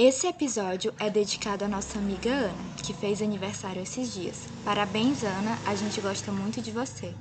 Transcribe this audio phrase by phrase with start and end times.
[0.00, 2.54] Esse episódio é dedicado à nossa amiga Ana,
[2.84, 4.46] que fez aniversário esses dias.
[4.64, 7.12] Parabéns, Ana, a gente gosta muito de você.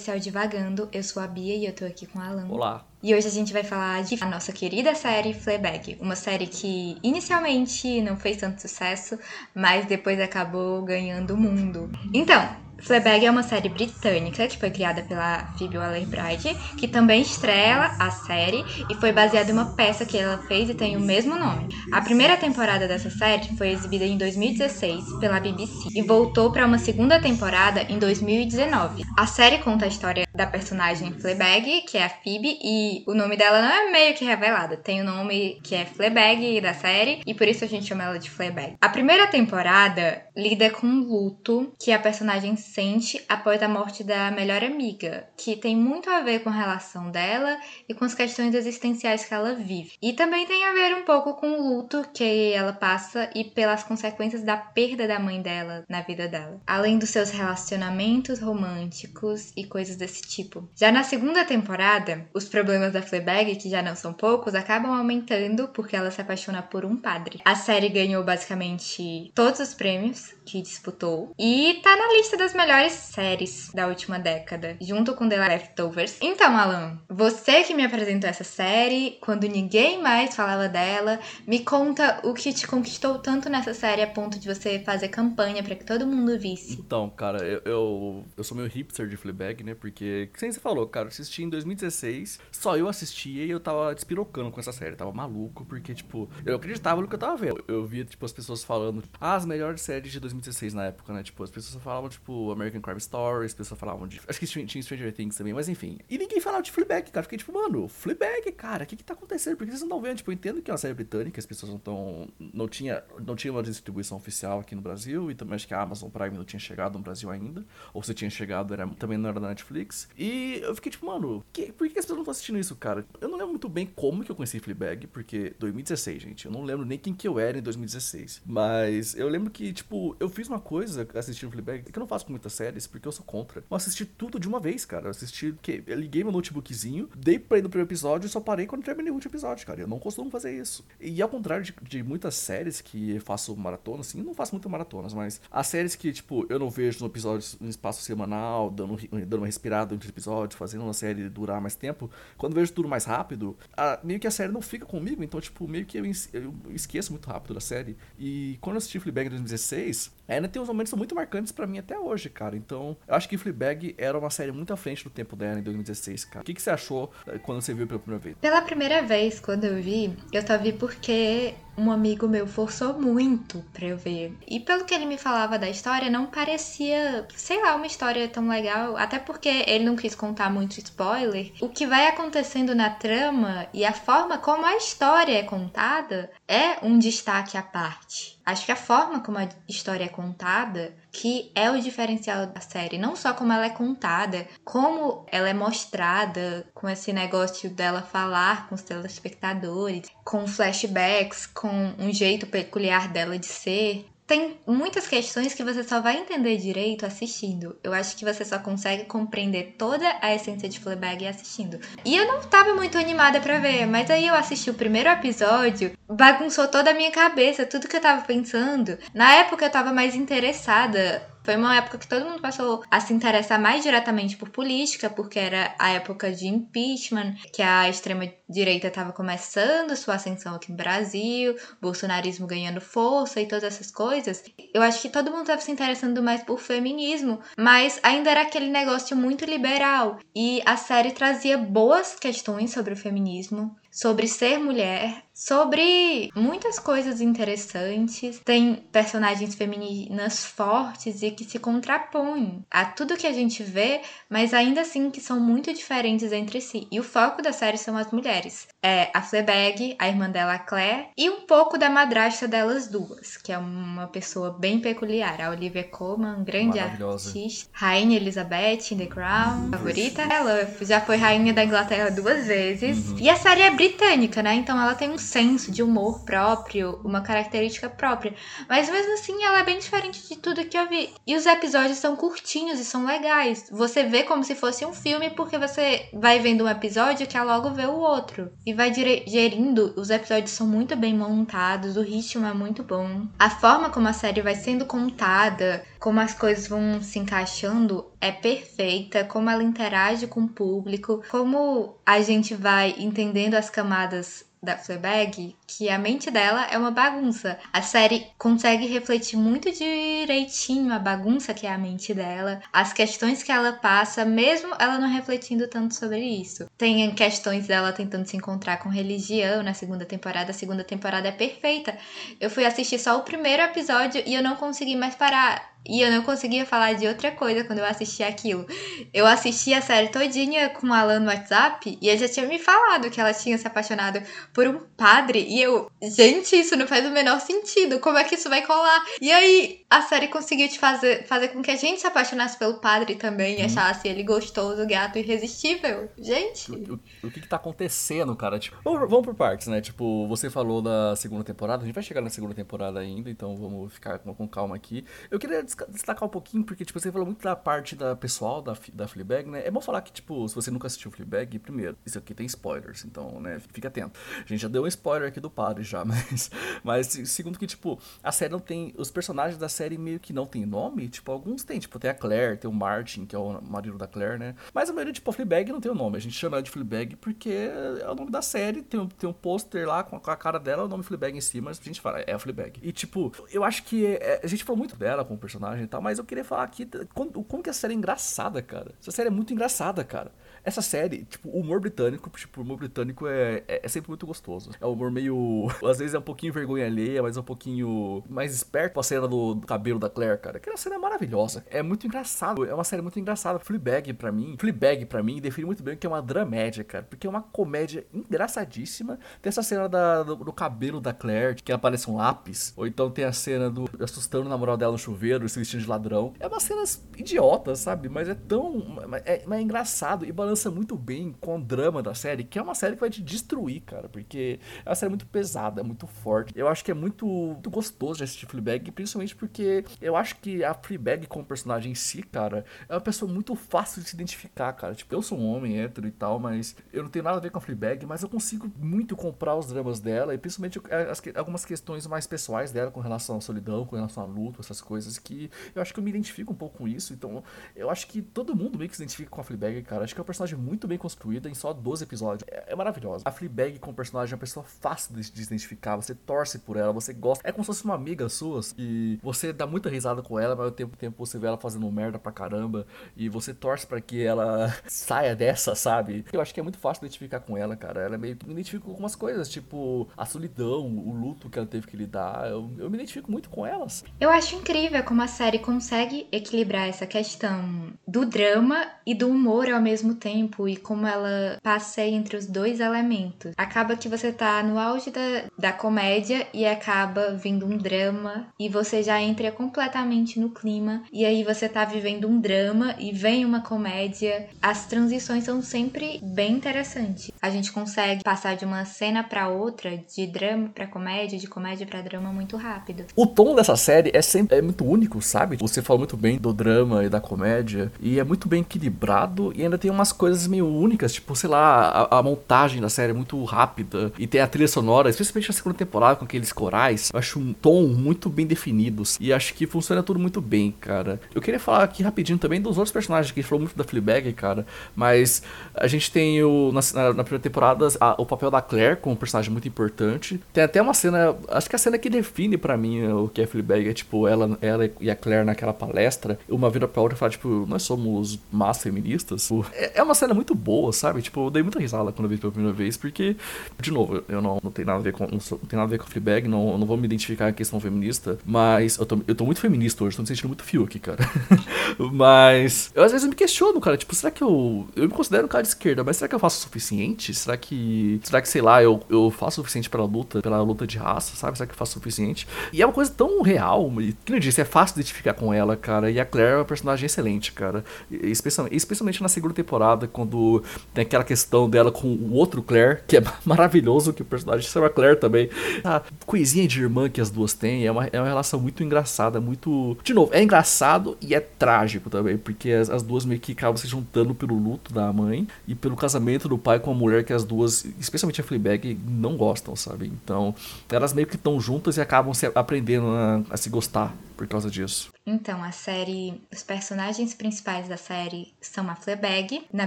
[0.00, 0.88] Gente, esse é o Divagando.
[0.92, 2.46] Eu sou a Bia e eu tô aqui com o Alan.
[2.48, 2.84] Olá.
[3.02, 6.98] E hoje a gente vai falar de a nossa querida série Fleabag, uma série que
[7.02, 9.18] inicialmente não fez tanto sucesso,
[9.54, 11.90] mas depois acabou ganhando o mundo.
[12.12, 17.94] Então, Fleabag é uma série britânica que foi criada pela Phoebe Waller-Bridge, que também estrela
[17.98, 21.36] a série e foi baseada em uma peça que ela fez e tem o mesmo
[21.36, 21.68] nome.
[21.92, 26.78] A primeira temporada dessa série foi exibida em 2016 pela BBC e voltou para uma
[26.78, 29.04] segunda temporada em 2019.
[29.16, 33.36] A série conta a história da personagem Fleabag, que é a Phoebe, e o nome
[33.36, 34.76] dela não é meio que revelado.
[34.78, 38.18] Tem o nome que é Fleabag da série e por isso a gente chama ela
[38.18, 38.74] de Fleabag.
[38.80, 44.30] A primeira temporada lida com o luto que a personagem sente após a morte da
[44.30, 48.54] melhor amiga, que tem muito a ver com a relação dela e com as questões
[48.54, 49.92] existenciais que ela vive.
[50.00, 53.82] E também tem a ver um pouco com o luto que ela passa e pelas
[53.82, 59.64] consequências da perda da mãe dela na vida dela, além dos seus relacionamentos românticos e
[59.64, 60.68] coisas desse tipo.
[60.76, 65.68] Já na segunda temporada, os problemas da Fleabag, que já não são poucos, acabam aumentando
[65.68, 67.40] porque ela se apaixona por um padre.
[67.44, 72.92] A série ganhou basicamente todos os prêmios que disputou e tá na lista das melhores
[72.92, 76.16] séries da última década, junto com The Leftovers.
[76.20, 82.20] Então, Alan, você que me apresentou essa série, quando ninguém mais falava dela, me conta
[82.24, 85.84] o que te conquistou tanto nessa série a ponto de você fazer campanha para que
[85.84, 86.72] todo mundo visse.
[86.72, 89.74] Então, cara, eu, eu, eu sou meio hipster de Fleabag, né?
[89.74, 93.94] Porque, sem você falou, cara, eu assisti em 2016, só eu assistia e eu tava
[93.94, 97.62] despirocando com essa série, tava maluco, porque, tipo, eu acreditava no que eu tava vendo.
[97.68, 100.39] Eu via, tipo, as pessoas falando, ah, as melhores séries de 2016
[100.74, 101.22] na época, né?
[101.22, 104.20] Tipo, as pessoas falavam, tipo, American Crime Story, as pessoas falavam de.
[104.26, 105.98] Acho que tinha Stranger Things também, mas enfim.
[106.08, 107.22] E ninguém falava de Fleabag, cara.
[107.24, 109.56] Fiquei tipo, mano, Fleabag, cara, o que que tá acontecendo?
[109.56, 110.16] Por que vocês não estão vendo?
[110.18, 112.28] Tipo, eu entendo que é uma série britânica, as pessoas não estão.
[112.38, 115.82] Não tinha, não tinha uma distribuição oficial aqui no Brasil, e também acho que a
[115.82, 117.64] Amazon Prime não tinha chegado no Brasil ainda.
[117.92, 120.08] Ou se tinha chegado, era, também não era da Netflix.
[120.16, 123.04] E eu fiquei tipo, mano, que, por que as pessoas não estão assistindo isso, cara?
[123.20, 126.46] Eu não lembro muito bem como que eu conheci Fleabag, porque 2016, gente.
[126.46, 128.42] Eu não lembro nem quem que eu era em 2016.
[128.46, 132.26] Mas eu lembro que, tipo, eu fiz uma coisa assistindo Fleabag, que eu não faço
[132.26, 133.64] com muitas séries, porque eu sou contra.
[133.70, 135.06] Eu assisti tudo de uma vez, cara.
[135.06, 138.66] Eu assisti, que eu liguei meu notebookzinho, dei play no primeiro episódio e só parei
[138.66, 139.80] quando terminei o último episódio, cara.
[139.80, 140.84] Eu não costumo fazer isso.
[141.00, 144.52] E ao contrário de, de muitas séries que eu faço maratona, assim, eu não faço
[144.54, 148.70] muitas maratonas, mas as séries que, tipo, eu não vejo no episódio no espaço semanal,
[148.70, 152.72] dando, dando uma respirada entre episódios, fazendo uma série durar mais tempo, quando eu vejo
[152.72, 155.98] tudo mais rápido, a, meio que a série não fica comigo, então, tipo, meio que
[155.98, 157.96] eu, eu esqueço muito rápido da série.
[158.18, 161.78] E quando eu assisti Fleabag em 2016, ainda tem uns momentos muito marcantes para mim
[161.78, 162.56] até hoje, cara.
[162.56, 165.62] Então, eu acho que Fleabag era uma série muito à frente do tempo dela em
[165.62, 166.42] 2016, cara.
[166.42, 168.36] O que, que você achou eh, quando você viu pela primeira vez?
[168.40, 173.64] Pela primeira vez, quando eu vi, eu só vi porque um amigo meu forçou muito
[173.72, 174.36] pra eu ver.
[174.46, 178.48] E pelo que ele me falava da história, não parecia, sei lá, uma história tão
[178.48, 178.96] legal.
[178.96, 181.52] Até porque ele não quis contar muito spoiler.
[181.60, 186.84] O que vai acontecendo na trama e a forma como a história é contada é
[186.84, 188.38] um destaque à parte.
[188.44, 192.98] Acho que a forma como a história é contada que é o diferencial da série,
[192.98, 198.68] não só como ela é contada, como ela é mostrada com esse negócio dela falar
[198.68, 205.54] com os telespectadores, com flashbacks, com um jeito peculiar dela de ser tem muitas questões
[205.54, 207.76] que você só vai entender direito assistindo.
[207.82, 211.80] Eu acho que você só consegue compreender toda a essência de Fleabag assistindo.
[212.04, 215.98] E eu não tava muito animada para ver, mas aí eu assisti o primeiro episódio,
[216.08, 218.96] bagunçou toda a minha cabeça, tudo que eu tava pensando.
[219.12, 223.12] Na época eu tava mais interessada foi uma época que todo mundo passou a se
[223.12, 229.12] interessar mais diretamente por política, porque era a época de impeachment, que a extrema-direita estava
[229.12, 234.44] começando sua ascensão aqui no Brasil, bolsonarismo ganhando força e todas essas coisas.
[234.74, 238.68] Eu acho que todo mundo estava se interessando mais por feminismo, mas ainda era aquele
[238.68, 240.18] negócio muito liberal.
[240.34, 247.22] E a série trazia boas questões sobre o feminismo, sobre ser mulher, sobre muitas coisas
[247.22, 248.42] interessantes.
[248.44, 254.52] Tem personagens femininas fortes e que se contrapõem a tudo que a gente vê, mas
[254.52, 256.86] ainda assim que são muito diferentes entre si.
[256.92, 258.68] E o foco da série são as mulheres.
[258.82, 263.38] É a Fleabag, a irmã dela, a Claire, e um pouco da madrasta delas duas,
[263.38, 265.40] que é uma pessoa bem peculiar.
[265.40, 267.70] A Olivia Colman, grande artista.
[267.72, 270.22] Rainha Elizabeth in The Crown, favorita.
[270.22, 273.08] Ela já foi rainha da Inglaterra duas vezes.
[273.08, 273.18] Uhum.
[273.20, 274.54] E a série é britânica, né?
[274.54, 278.34] Então ela tem um senso de humor próprio, uma característica própria.
[278.68, 281.10] Mas mesmo assim, ela é bem diferente de tudo que eu vi.
[281.26, 283.68] E os episódios são curtinhos e são legais.
[283.70, 287.70] Você vê como se fosse um filme, porque você vai vendo um episódio que logo
[287.70, 288.50] vê o outro.
[288.66, 289.94] E vai gerindo.
[289.96, 293.26] Os episódios são muito bem montados, o ritmo é muito bom.
[293.38, 298.32] A forma como a série vai sendo contada, como as coisas vão se encaixando, é
[298.32, 304.76] perfeita, como ela interage com o público, como a gente vai entendendo as camadas da
[304.76, 307.56] Fleabag que a mente dela é uma bagunça.
[307.72, 313.42] A série consegue refletir muito direitinho a bagunça que é a mente dela, as questões
[313.42, 316.68] que ela passa, mesmo ela não refletindo tanto sobre isso.
[316.76, 320.50] Tem questões dela tentando se encontrar com religião na segunda temporada.
[320.50, 321.96] A segunda temporada é perfeita.
[322.40, 325.70] Eu fui assistir só o primeiro episódio e eu não consegui mais parar.
[325.86, 328.66] E eu não conseguia falar de outra coisa quando eu assisti aquilo.
[329.14, 332.58] Eu assisti a série todinha com o Alan no WhatsApp e ele já tinha me
[332.58, 335.46] falado que ela tinha se apaixonado por um padre.
[335.48, 338.00] E eu, gente, isso não faz o menor sentido.
[338.00, 339.04] Como é que isso vai colar?
[339.20, 342.74] E aí a série conseguiu te fazer, fazer com que a gente se apaixonasse pelo
[342.74, 343.66] padre também e hum.
[343.66, 346.08] achasse ele gostoso, gato, irresistível.
[346.18, 346.70] Gente.
[346.70, 348.58] O, o, o que, que tá acontecendo, cara?
[348.58, 349.80] Tipo, vamos, vamos por partes, né?
[349.80, 353.56] Tipo, você falou da segunda temporada, a gente vai chegar na segunda temporada ainda, então
[353.56, 355.04] vamos ficar com, com calma aqui.
[355.30, 358.76] Eu queria destacar um pouquinho, porque, tipo, você falou muito da parte da pessoal da,
[358.92, 359.66] da Fleabag, né?
[359.66, 363.04] É bom falar que, tipo, se você nunca assistiu Fleabag, primeiro, isso aqui tem spoilers,
[363.04, 364.18] então, né, fica atento.
[364.36, 366.50] A gente já deu um spoiler aqui do padre já, mas,
[366.82, 370.46] mas segundo que, tipo, a série não tem, os personagens da série meio que não
[370.46, 373.60] tem nome, tipo, alguns tem, tipo, tem a Claire, tem o Martin, que é o
[373.62, 374.54] marido da Claire, né?
[374.72, 376.70] Mas a maioria, tipo, a Fleabag não tem o nome, a gente chama ela de
[376.70, 380.36] Fleabag porque é o nome da série, tem um, tem um pôster lá com a,
[380.36, 382.80] cara dela, o nome Fleabag em cima, a gente fala, é a Fleabag.
[382.82, 386.00] E, tipo, eu acho que é, a gente falou muito dela como personagem e tal,
[386.00, 388.92] mas eu queria falar aqui como, como que a série é engraçada, cara.
[389.00, 390.32] Essa série é muito engraçada, cara.
[390.64, 394.26] Essa série, tipo, o humor britânico, tipo, o humor britânico é, é, é, sempre muito
[394.26, 394.70] gostoso.
[394.80, 395.68] É um humor meio.
[395.84, 399.26] Às vezes é um pouquinho vergonha alheia, mas é um pouquinho mais esperto a cena
[399.26, 400.58] do, do cabelo da Claire, cara.
[400.58, 401.64] Aquela cena é maravilhosa.
[401.70, 402.64] É muito engraçado.
[402.64, 403.58] É uma série muito engraçada.
[403.58, 407.04] Fleabag, pra mim, Fleabag, pra mim, define muito bem o que é uma dramédia, cara.
[407.08, 409.18] Porque é uma comédia engraçadíssima.
[409.40, 412.72] Tem essa cena da, do, do, cabelo da Claire, que ela parece um lápis.
[412.76, 415.88] Ou então tem a cena do assustando o namorado dela no chuveiro, se vestindo de
[415.88, 416.32] ladrão.
[416.38, 418.08] É umas cenas idiotas, sabe?
[418.08, 418.98] Mas é tão.
[419.24, 422.74] É, é engraçado e balança muito bem com o drama da série, que é uma
[422.74, 426.52] série que vai te destruir, cara, porque é uma série muito pesada, muito forte.
[426.56, 430.64] Eu acho que é muito, muito gostoso de assistir Fleabag, principalmente porque eu acho que
[430.64, 434.72] a Fleabag como personagem em si, cara, é uma pessoa muito fácil de se identificar,
[434.72, 434.94] cara.
[434.94, 437.50] Tipo, eu sou um homem hétero e tal, mas eu não tenho nada a ver
[437.50, 440.80] com a Fleabag, mas eu consigo muito comprar os dramas dela e principalmente
[441.10, 444.80] as, algumas questões mais pessoais dela com relação à solidão, com relação à luta, essas
[444.80, 447.12] coisas que eu acho que eu me identifico um pouco com isso.
[447.12, 447.42] Então,
[447.76, 450.04] eu acho que todo mundo meio que se identifica com a Fleabag, cara.
[450.04, 452.48] Acho que é um personagem muito bem construída em só 12 episódios.
[452.50, 453.22] É, é maravilhosa.
[453.24, 455.96] A Fleabag como personagem é uma pessoa fácil de, de identificar.
[455.96, 457.46] Você torce por ela, você gosta.
[457.48, 460.66] É como se fosse uma amiga sua e você dá muita risada com ela, mas
[460.66, 464.22] ao tempo tempo você vê ela fazendo merda pra caramba e você torce para que
[464.22, 466.24] ela saia dessa, sabe?
[466.32, 468.02] Eu acho que é muito fácil identificar com ela, cara.
[468.02, 471.58] Ela é meio que me identifico com algumas coisas, tipo a solidão, o luto que
[471.58, 472.48] ela teve que lidar.
[472.48, 474.04] Eu, eu me identifico muito com elas.
[474.20, 479.68] Eu acho incrível como a série consegue equilibrar essa questão do drama e do humor
[479.68, 480.29] ao mesmo tempo
[480.68, 483.52] e como ela passeia entre os dois elementos.
[483.56, 488.68] Acaba que você tá no auge da, da comédia e acaba vindo um drama e
[488.68, 493.44] você já entra completamente no clima e aí você tá vivendo um drama e vem
[493.44, 494.48] uma comédia.
[494.60, 497.30] As transições são sempre bem interessantes.
[497.40, 501.86] A gente consegue passar de uma cena para outra, de drama para comédia, de comédia
[501.86, 503.04] para drama muito rápido.
[503.16, 505.56] O tom dessa série é sempre é muito único, sabe?
[505.56, 509.62] Você falou muito bem do drama e da comédia e é muito bem equilibrado e
[509.62, 513.14] ainda tem umas coisas meio únicas, tipo, sei lá, a, a montagem da série é
[513.14, 517.18] muito rápida e tem a trilha sonora, especialmente na segunda temporada com aqueles corais, eu
[517.18, 519.16] acho um tom muito bem definidos.
[519.18, 521.18] E acho que funciona tudo muito bem, cara.
[521.34, 523.82] Eu queria falar aqui rapidinho também dos outros personagens, que a gente falou muito da
[523.82, 524.66] Fleabag, cara.
[524.94, 525.42] Mas
[525.74, 529.18] a gente tem o, na, na primeira temporada a, o papel da Claire como um
[529.18, 530.38] personagem muito importante.
[530.52, 533.46] Tem até uma cena, acho que a cena que define para mim o que é
[533.46, 537.18] Fleabag é tipo ela, ela e a Claire naquela palestra, uma vira pra outra e
[537.18, 539.44] fala, tipo, nós somos más feministas.
[539.44, 541.22] Tipo, é, é uma cena muito boa, sabe?
[541.22, 543.36] Tipo, eu dei muita risada quando eu vi pela primeira vez, porque,
[543.80, 545.24] de novo, eu não, não tenho nada a ver com.
[545.24, 547.80] Não, não tem nada a ver com Fleabag, não, não vou me identificar em questão
[547.80, 551.18] feminista, mas eu tô, eu tô muito feminista hoje, tô me sentindo muito aqui, cara.
[552.12, 554.86] mas eu às vezes me questiono, cara, tipo, será que eu.
[554.94, 557.34] Eu me considero um cara de esquerda, mas será que eu faço o suficiente?
[557.34, 558.20] Será que.
[558.22, 561.36] Será que, sei lá, eu, eu faço o suficiente pela luta, pela luta de raça,
[561.36, 561.56] sabe?
[561.56, 562.46] Será que eu faço o suficiente?
[562.72, 563.90] E é uma coisa tão real,
[564.24, 566.10] que eu disse, é fácil identificar com ela, cara.
[566.10, 567.84] E a Claire é uma personagem excelente, cara.
[568.10, 570.62] Especialmente, especialmente na segunda temporada, quando
[570.94, 574.88] tem aquela questão dela com o outro Claire, que é maravilhoso, que o personagem chama
[574.88, 575.48] Claire também.
[575.84, 579.40] A coisinha de irmã que as duas têm é uma, é uma relação muito engraçada,
[579.40, 579.96] muito.
[580.02, 583.76] De novo, é engraçado e é trágico também, porque as, as duas meio que acabam
[583.76, 587.32] se juntando pelo luto da mãe e pelo casamento do pai com a mulher que
[587.32, 590.06] as duas, especialmente a Fleabag, não gostam, sabe?
[590.06, 590.54] Então,
[590.90, 594.70] elas meio que estão juntas e acabam se aprendendo a, a se gostar por causa
[594.70, 595.12] disso.
[595.26, 599.86] Então, a série, os personagens principais da série são a Fleabag, na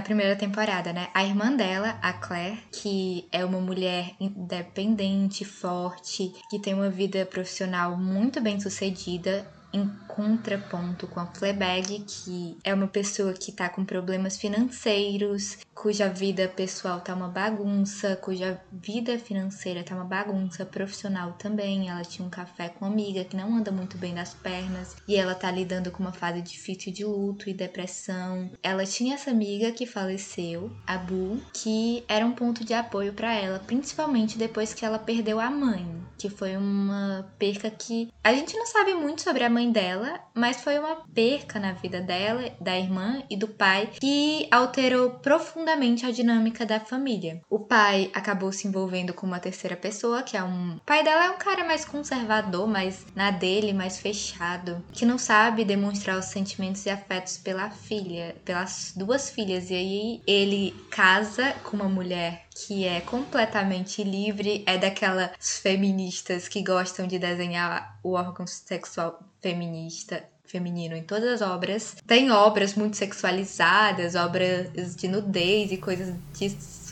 [0.00, 1.08] primeira temporada, né?
[1.12, 7.26] A irmã dela, a Claire, que é uma mulher independente, forte, que tem uma vida
[7.26, 9.44] profissional muito bem sucedida
[9.74, 16.08] em contraponto com a Fleabag, que é uma pessoa que tá com problemas financeiros, cuja
[16.08, 21.90] vida pessoal tá uma bagunça, cuja vida financeira tá uma bagunça, profissional também.
[21.90, 25.16] Ela tinha um café com uma amiga que não anda muito bem das pernas e
[25.16, 28.50] ela tá lidando com uma fase difícil de luto e depressão.
[28.62, 33.34] Ela tinha essa amiga que faleceu, a Bu, que era um ponto de apoio para
[33.34, 35.84] ela, principalmente depois que ela perdeu a mãe,
[36.16, 40.62] que foi uma perca que a gente não sabe muito sobre a mãe dela, mas
[40.62, 46.06] foi uma perca na vida dela, da irmã e do pai que alterou profundamente profundamente
[46.06, 47.40] a dinâmica da família.
[47.48, 50.76] O pai acabou se envolvendo com uma terceira pessoa, que é um.
[50.76, 55.18] O pai dela é um cara mais conservador, mais na dele, mais fechado, que não
[55.18, 59.70] sabe demonstrar os sentimentos e afetos pela filha, pelas duas filhas.
[59.70, 66.62] E aí ele casa com uma mulher que é completamente livre, é daquelas feministas que
[66.62, 71.96] gostam de desenhar o órgão sexual feminista feminino em todas as obras.
[72.06, 76.14] Tem obras muito sexualizadas, obras de nudez e coisas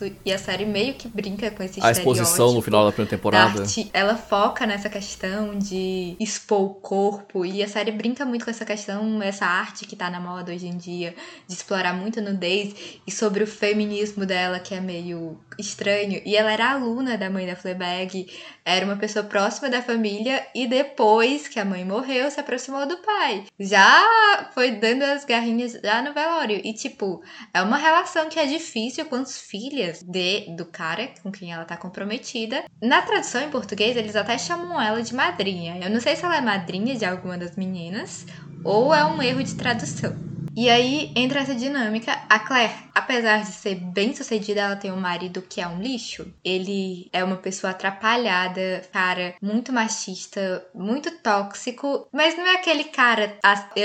[0.03, 3.11] disso e a série meio que brinca com esse A exposição no final da primeira
[3.11, 3.63] temporada.
[3.63, 8.51] Arte, ela foca nessa questão de expor o corpo e a série brinca muito com
[8.51, 11.15] essa questão, essa arte que tá na moda hoje em dia,
[11.47, 12.75] de explorar muito a nudez
[13.07, 16.21] e sobre o feminismo dela que é meio estranho.
[16.25, 18.27] E ela era aluna da mãe da Fleabag,
[18.65, 22.97] era uma pessoa próxima da família e depois que a mãe morreu, se aproximou do
[22.99, 23.45] pai.
[23.59, 26.61] Já foi dando as garrinhas já no velório.
[26.65, 29.39] E tipo, é uma relação que é difícil com as
[29.93, 32.65] filhas de do cara com quem ela tá comprometida.
[32.81, 35.79] Na tradução em português, eles até chamam ela de madrinha.
[35.83, 38.27] Eu não sei se ela é madrinha de alguma das meninas
[38.65, 40.15] ou é um erro de tradução.
[40.55, 42.13] E aí entra essa dinâmica.
[42.29, 46.27] A Claire, apesar de ser bem sucedida, ela tem um marido que é um lixo.
[46.45, 53.39] Ele é uma pessoa atrapalhada, cara, muito machista, muito tóxico, mas não é aquele cara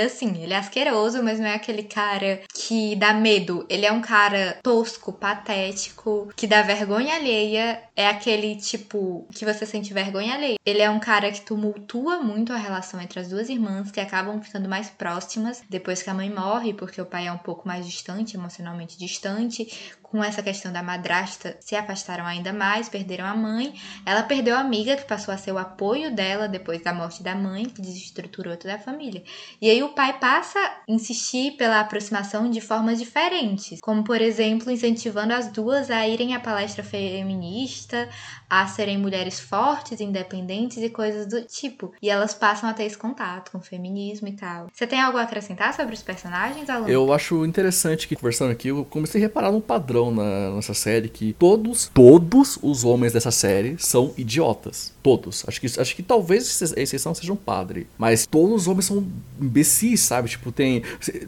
[0.04, 3.66] assim, ele é asqueroso, mas não é aquele cara que dá medo.
[3.68, 7.82] Ele é um cara tosco, patético, que dá vergonha alheia.
[7.96, 10.58] É aquele tipo que você sente vergonha alheia.
[10.64, 14.40] Ele é um cara que tumultua muito a relação entre as duas irmãs, que acabam
[14.40, 17.66] ficando mais próximas depois que a mãe morre morre porque o pai é um pouco
[17.66, 19.96] mais distante, emocionalmente distante.
[20.10, 23.74] Com essa questão da madrasta, se afastaram ainda mais, perderam a mãe.
[24.06, 27.34] Ela perdeu a amiga, que passou a ser o apoio dela depois da morte da
[27.34, 29.22] mãe, que desestruturou toda a família.
[29.60, 34.72] E aí o pai passa a insistir pela aproximação de formas diferentes, como por exemplo,
[34.72, 38.08] incentivando as duas a irem à palestra feminista,
[38.48, 41.92] a serem mulheres fortes, independentes e coisas do tipo.
[42.00, 44.68] E elas passam a ter esse contato com o feminismo e tal.
[44.72, 46.88] Você tem algo a acrescentar sobre os personagens, Alan?
[46.88, 51.08] Eu acho interessante que, conversando aqui, eu comecei a reparar um padrão na, nessa série
[51.08, 54.92] que todos, todos os homens dessa série são idiotas.
[55.02, 55.44] Todos.
[55.46, 57.86] Acho que, acho que talvez a exceção seja um padre.
[57.96, 59.06] Mas todos os homens são
[59.40, 60.28] imbecis, sabe?
[60.28, 60.82] Tipo, tem.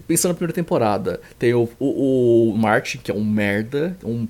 [0.06, 4.26] Pensando na primeira temporada, tem o, o, o Martin, que é um merda, um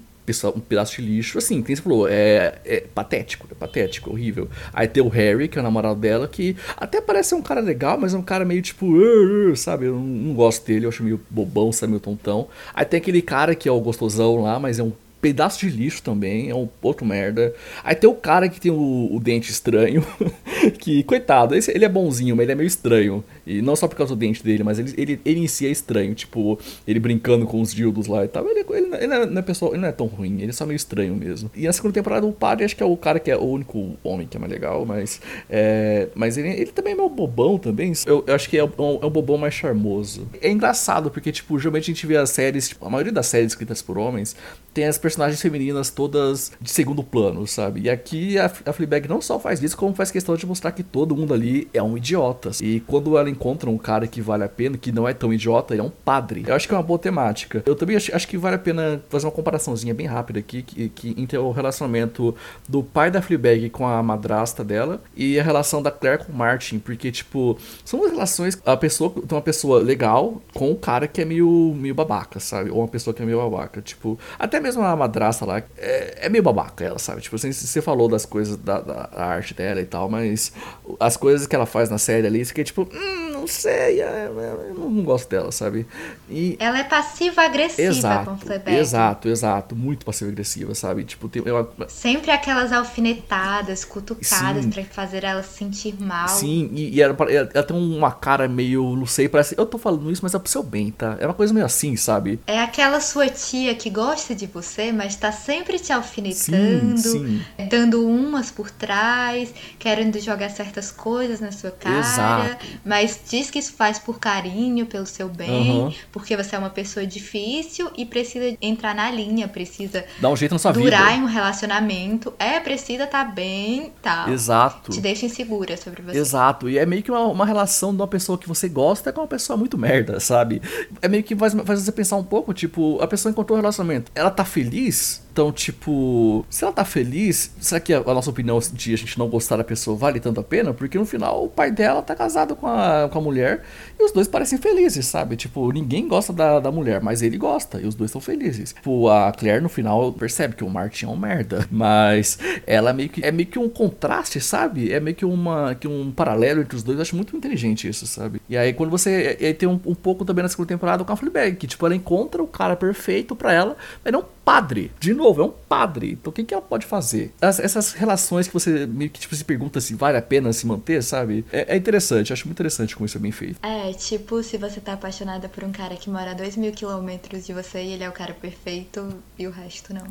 [0.55, 1.39] um pedaço de lixo.
[1.39, 4.49] Assim, quem você falou, é, é patético, é patético, horrível.
[4.73, 7.99] Aí tem o Harry, que é o namorado dela, que até parece um cara legal,
[7.99, 9.87] mas é um cara meio tipo, uh, uh, sabe?
[9.87, 11.93] Eu não, não, gosto dele, eu acho meio bobão, sabe?
[11.93, 12.49] Meio tontão.
[12.75, 16.03] Aí tem aquele cara que é o gostosão lá, mas é um pedaço de lixo
[16.03, 17.55] também, é um outro merda.
[17.85, 20.05] Aí tem o cara que tem o, o dente estranho,
[20.79, 23.23] que, coitado, esse, ele é bonzinho, mas ele é meio estranho.
[23.47, 25.71] E não só por causa do dente dele, mas ele, ele, ele em si é
[25.71, 28.49] estranho, tipo, ele brincando com os dildos lá e tal.
[28.49, 30.77] Ele, ele, ele, não, é, pessoa, ele não é tão ruim, ele é só meio
[30.77, 31.51] estranho mesmo.
[31.55, 33.97] E na segunda temporada o padre acho que é o cara que é o único
[34.03, 35.21] homem que é mais legal, mas.
[35.49, 37.93] É, mas ele, ele também é meio bobão também.
[38.07, 40.29] Eu, eu acho que é um, é um bobão mais charmoso.
[40.41, 43.53] É engraçado, porque, tipo, geralmente a gente vê as séries, tipo, a maioria das séries
[43.53, 44.37] escritas por homens
[44.73, 47.83] tem as personagens femininas todas de segundo plano, sabe?
[47.83, 50.83] E aqui a, a Fleabag não só faz isso, como faz questão de mostrar que
[50.83, 52.51] todo mundo ali é um idiota.
[52.61, 55.73] E quando ela encontra um cara que vale a pena, que não é tão idiota,
[55.73, 56.45] ele é um padre.
[56.47, 57.63] Eu acho que é uma boa temática.
[57.65, 60.91] Eu também acho, acho que vale a pena fazer uma comparaçãozinha bem rápida aqui, que,
[60.91, 62.35] que entre o relacionamento
[62.69, 66.37] do pai da Fleabag com a madrasta dela e a relação da Claire com o
[66.37, 71.23] Martin, porque, tipo, são relações, a pessoa tem uma pessoa legal com um cara que
[71.23, 72.71] é meio, meio babaca, sabe?
[72.71, 76.29] Ou uma pessoa que é meio babaca, tipo, até mesmo a madrasta lá é, é
[76.29, 77.23] meio babaca, ela, sabe?
[77.23, 80.53] Tipo, assim, você falou das coisas da, da, arte dela e tal, mas
[80.99, 84.05] as coisas que ela faz na série ali, você fica tipo, hum, não sei, é,
[84.05, 85.87] é, eu não gosto dela, sabe?
[86.29, 86.57] E...
[86.59, 88.77] Ela é passiva-agressiva exato, com Fleabag.
[88.77, 91.05] Exato, exato, muito passiva-agressiva, sabe?
[91.05, 91.71] Tipo, tem ela...
[91.89, 96.29] Sempre aquelas alfinetadas, cutucadas para fazer ela se sentir mal.
[96.29, 100.11] Sim, e, e ela, ela, tem uma cara meio, não sei, parece, eu tô falando
[100.11, 101.17] isso, mas é pro seu bem, tá?
[101.21, 102.41] É uma coisa meio assim, sabe?
[102.47, 107.69] É aquela sua tia que gosta de você, mas tá sempre te alfinetando, sim, sim.
[107.69, 112.67] dando umas por trás, querendo jogar certas coisas na sua cara, Exato.
[112.85, 115.95] mas diz que isso faz por carinho, pelo seu bem, uhum.
[116.13, 120.53] porque você é uma pessoa difícil e precisa entrar na linha, precisa dar um jeito
[120.53, 121.17] na sua durar vida.
[121.17, 124.29] em um relacionamento, é precisa estar tá bem, tal.
[124.29, 124.93] Exato.
[124.93, 126.19] Te deixa insegura sobre você.
[126.19, 126.69] Exato.
[126.69, 129.27] E é meio que uma, uma relação de uma pessoa que você gosta com uma
[129.27, 130.61] pessoa muito merda, sabe?
[131.01, 134.11] É meio que faz, faz você pensar um pouco, tipo, a pessoa encontrou um relacionamento,
[134.15, 135.23] ela tá feliz?
[135.41, 139.19] Então, tipo, se ela tá feliz, será que a, a, nossa opinião de a gente
[139.19, 140.75] não gostar da pessoa vale tanto a pena?
[140.75, 143.63] Porque no final o pai dela tá casado com a, com a mulher
[143.99, 145.37] e os dois parecem felizes, sabe?
[145.37, 148.75] Tipo, ninguém gosta da, da mulher, mas ele gosta e os dois são felizes.
[148.75, 153.09] Tipo, a Claire no final percebe que o Martin é um merda, mas ela meio
[153.09, 154.93] que é meio que um contraste, sabe?
[154.93, 156.99] É meio que uma que um paralelo entre os dois.
[156.99, 158.43] Eu acho muito inteligente isso, sabe?
[158.47, 161.17] E aí quando você aí tem um, um pouco também na segunda temporada com a
[161.17, 164.91] Fleabag, que tipo ela encontra o cara perfeito para ela, mas não padre.
[164.99, 166.13] De novo, é um padre.
[166.13, 167.33] Então o que, que ela pode fazer?
[167.41, 170.67] As, essas relações que você meio que tipo, se pergunta se vale a pena se
[170.67, 171.45] manter, sabe?
[171.53, 173.59] É, é interessante, acho muito interessante como isso é bem feito.
[173.63, 177.47] É, tipo, se você tá apaixonada por um cara que mora a dois mil quilômetros
[177.47, 179.09] de você e ele é o cara perfeito
[179.39, 180.07] e o resto não.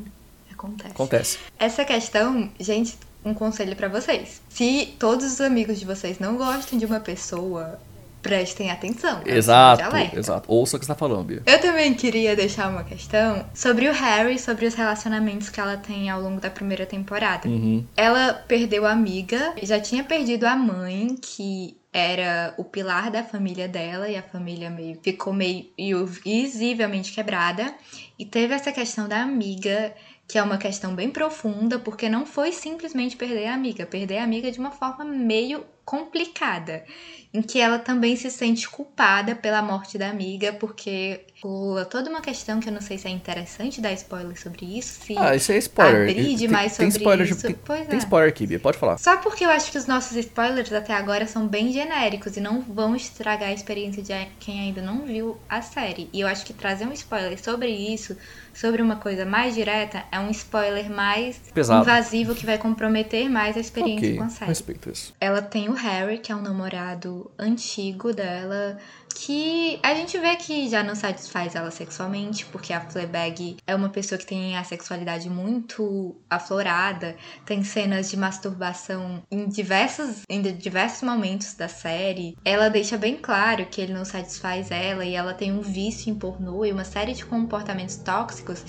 [0.52, 0.92] Acontece.
[0.92, 1.38] Acontece.
[1.58, 4.42] Essa questão, gente, um conselho para vocês.
[4.50, 7.80] Se todos os amigos de vocês não gostam de uma pessoa,
[8.22, 9.22] prestem atenção.
[9.26, 9.84] É exato,
[10.16, 10.52] exato.
[10.52, 11.44] Ouça o que você tá falando, Bia.
[11.46, 16.10] Eu também queria deixar uma questão sobre o Harry, sobre os relacionamentos que ela tem
[16.10, 17.48] ao longo da primeira temporada.
[17.48, 17.86] Uhum.
[17.96, 23.68] Ela perdeu a amiga, já tinha perdido a mãe, que era o pilar da família
[23.68, 27.74] dela e a família meio ficou meio visivelmente quebrada
[28.18, 29.94] e teve essa questão da amiga
[30.28, 34.24] que é uma questão bem profunda porque não foi simplesmente perder a amiga, perder a
[34.24, 36.86] amiga de uma forma meio complicada
[37.32, 42.22] em que ela também se sente culpada pela morte da amiga, porque pula toda uma
[42.22, 45.52] questão que eu não sei se é interessante dar spoiler sobre isso, se ah, isso
[45.52, 46.10] é spoiler.
[46.10, 47.42] abrir demais tem, sobre spoiler, isso.
[47.42, 48.00] Tem, pois tem é.
[48.00, 48.98] spoiler aqui, Bia, pode falar.
[48.98, 52.62] Só porque eu acho que os nossos spoilers até agora são bem genéricos e não
[52.62, 56.10] vão estragar a experiência de quem ainda não viu a série.
[56.12, 58.18] E eu acho que trazer um spoiler sobre isso,
[58.54, 61.84] sobre uma coisa mais direta, é um spoiler mais Pesado.
[61.84, 64.50] invasivo que vai comprometer mais a experiência okay, com a série.
[64.50, 65.14] Respeito isso.
[65.22, 68.78] Ela tem o Harry, que é um namorado antigo dela,
[69.16, 73.90] que a gente vê que já não satisfaz ela sexualmente, porque a Fleabag é uma
[73.90, 81.02] pessoa que tem a sexualidade muito aflorada, tem cenas de masturbação em diversos, em diversos
[81.02, 82.38] momentos da série.
[82.46, 86.16] Ela deixa bem claro que ele não satisfaz ela e ela tem um vício em
[86.16, 88.64] pornô e uma série de comportamentos tóxicos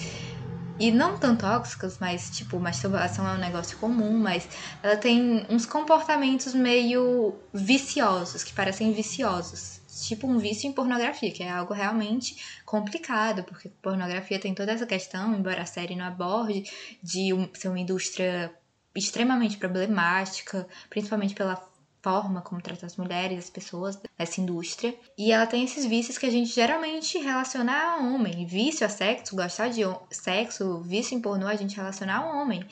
[0.80, 4.48] e não tão tóxicos, mas tipo, masturbação é um negócio comum, mas
[4.82, 9.78] ela tem uns comportamentos meio viciosos, que parecem viciosos.
[10.06, 14.86] Tipo um vício em pornografia, que é algo realmente complicado, porque pornografia tem toda essa
[14.86, 16.64] questão, embora a série não aborde,
[17.02, 18.50] de ser uma indústria
[18.96, 21.56] extremamente problemática, principalmente pela
[22.02, 24.94] forma como trata as mulheres, as pessoas dessa indústria.
[25.16, 28.46] E ela tem esses vícios que a gente geralmente relaciona a homem.
[28.46, 32.64] Vício a sexo, gostar de sexo, vício em pornô, a gente relaciona a homem.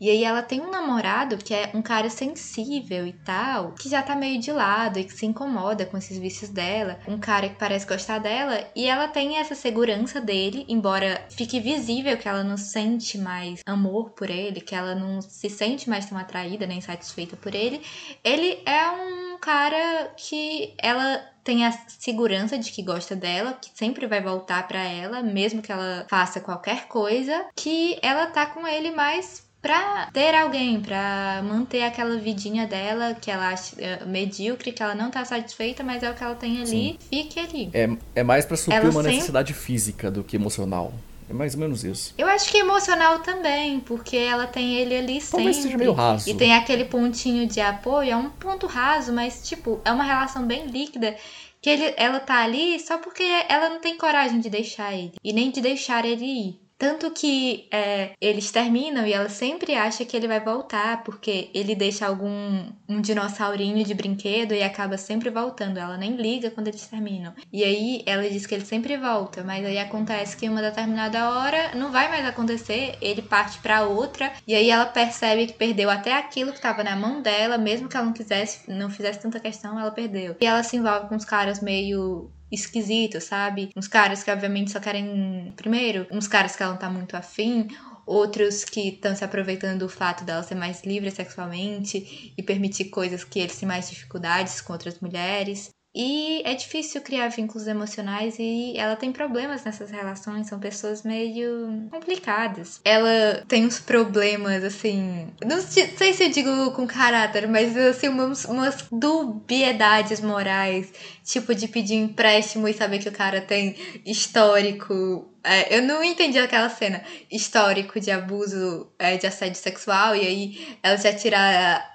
[0.00, 4.02] E aí ela tem um namorado que é um cara sensível e tal, que já
[4.02, 6.98] tá meio de lado e que se incomoda com esses vícios dela.
[7.06, 12.16] Um cara que parece gostar dela e ela tem essa segurança dele, embora fique visível
[12.16, 16.16] que ela não sente mais amor por ele, que ela não se sente mais tão
[16.18, 17.80] atraída nem satisfeita por ele.
[18.22, 23.70] Ele é é um cara que ela tem a segurança de que gosta dela, que
[23.74, 28.66] sempre vai voltar para ela, mesmo que ela faça qualquer coisa, que ela tá com
[28.66, 34.72] ele mais pra ter alguém, pra manter aquela vidinha dela que ela acha é, medíocre,
[34.72, 36.98] que ela não tá satisfeita, mas é o que ela tem ali, Sim.
[37.08, 37.70] fique ali.
[37.72, 39.12] É, é mais pra suprir ela uma sempre...
[39.16, 40.92] necessidade física do que emocional.
[41.28, 42.14] É mais ou menos isso.
[42.16, 45.44] Eu acho que emocional também, porque ela tem ele ali sempre.
[45.44, 46.30] Talvez seja meio raso.
[46.30, 50.46] E tem aquele pontinho de apoio, é um ponto raso, mas tipo, é uma relação
[50.46, 51.16] bem líquida
[51.60, 55.32] que ele, ela tá ali só porque ela não tem coragem de deixar ele e
[55.32, 56.65] nem de deixar ele ir.
[56.78, 61.74] Tanto que é, eles terminam e ela sempre acha que ele vai voltar, porque ele
[61.74, 65.78] deixa algum um dinossaurinho de brinquedo e acaba sempre voltando.
[65.78, 67.32] Ela nem liga quando eles terminam.
[67.52, 71.74] E aí ela diz que ele sempre volta, mas aí acontece que uma determinada hora
[71.74, 76.12] não vai mais acontecer, ele parte para outra, e aí ela percebe que perdeu até
[76.12, 79.78] aquilo que estava na mão dela, mesmo que ela não quisesse, não fizesse tanta questão,
[79.78, 80.36] ela perdeu.
[80.40, 83.70] E ela se envolve com os caras meio esquisito, sabe?
[83.76, 85.52] Uns caras que obviamente só querem.
[85.56, 87.68] Primeiro, uns caras que ela não tá muito afim,
[88.06, 93.24] outros que estão se aproveitando do fato dela ser mais livre sexualmente e permitir coisas
[93.24, 95.70] que eles têm mais dificuldades com outras mulheres.
[95.98, 101.88] E é difícil criar vínculos emocionais e ela tem problemas nessas relações, são pessoas meio
[101.90, 102.82] complicadas.
[102.84, 105.28] Ela tem uns problemas, assim.
[105.42, 110.92] Não sei se eu digo com caráter, mas assim, umas, umas dubiedades morais.
[111.26, 116.40] Tipo de pedir empréstimo e saber que o cara tem histórico é, eu não entendi
[116.40, 121.38] aquela cena histórico de abuso, é, de assédio sexual, e aí ela já tira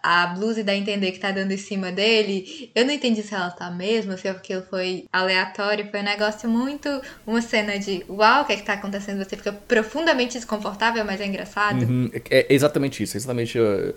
[0.02, 2.72] a, a, blusa e dá a entender que tá dando em cima dele.
[2.74, 5.92] Eu não entendi se ela tá mesmo, se aquilo foi aleatório.
[5.92, 6.88] Foi um negócio muito.
[7.28, 9.22] Uma cena de uau, o que é que tá acontecendo?
[9.22, 11.84] Você fica profundamente desconfortável, mas é engraçado.
[11.84, 13.18] Uhum, é, é exatamente isso.
[13.18, 13.60] Exatamente.
[13.60, 13.94] Uh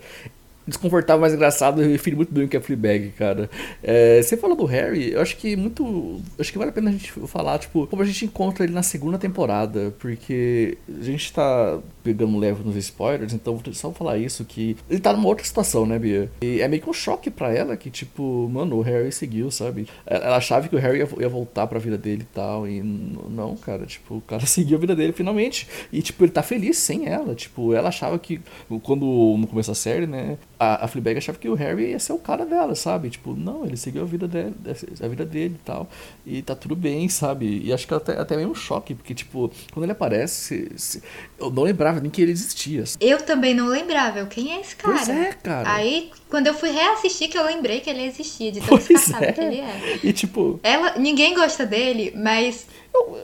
[0.67, 1.81] desconfortável, mas engraçado.
[1.81, 3.49] Eu refiro muito bem o que é Fleabag, cara.
[3.83, 6.21] É, você falou do Harry, eu acho que muito.
[6.39, 8.83] Acho que vale a pena a gente falar, tipo, como a gente encontra ele na
[8.83, 9.93] segunda temporada.
[9.99, 14.99] Porque a gente tá pegando leve nos spoilers, então vou só falar isso, que ele
[14.99, 16.29] tá numa outra situação, né, Bia?
[16.41, 19.87] E é meio que um choque pra ela que, tipo, mano, o Harry seguiu, sabe?
[20.05, 22.67] Ela achava que o Harry ia, voltar pra vida dele e tal.
[22.67, 25.67] E não, cara, tipo, o cara seguiu a vida dele finalmente.
[25.91, 27.33] E, tipo, ele tá feliz sem ela.
[27.33, 28.39] Tipo, ela achava que,
[28.83, 29.05] quando
[29.37, 30.37] no começo da série, né?
[30.59, 33.09] A, a Fleabag achava que o Harry ia ser o cara dela, sabe?
[33.09, 34.53] Tipo, não, ele seguiu a vida dele,
[35.01, 35.87] a vida dele e tal.
[36.25, 37.61] E tá tudo bem, sabe?
[37.63, 41.03] E acho que até, até meio um choque, porque, tipo, quando ele aparece, se,
[41.39, 42.83] eu não lembrava nem que ele existia.
[42.99, 44.19] Eu também não lembrava.
[44.19, 44.95] Eu, quem é esse cara?
[44.95, 45.73] Pois é, cara.
[45.73, 49.31] Aí, quando eu fui reassistir, que eu lembrei que ele existia, de tão descartável é.
[49.33, 49.99] que ele é.
[50.03, 50.59] E, tipo...
[50.63, 52.65] Ela, ninguém gosta dele, mas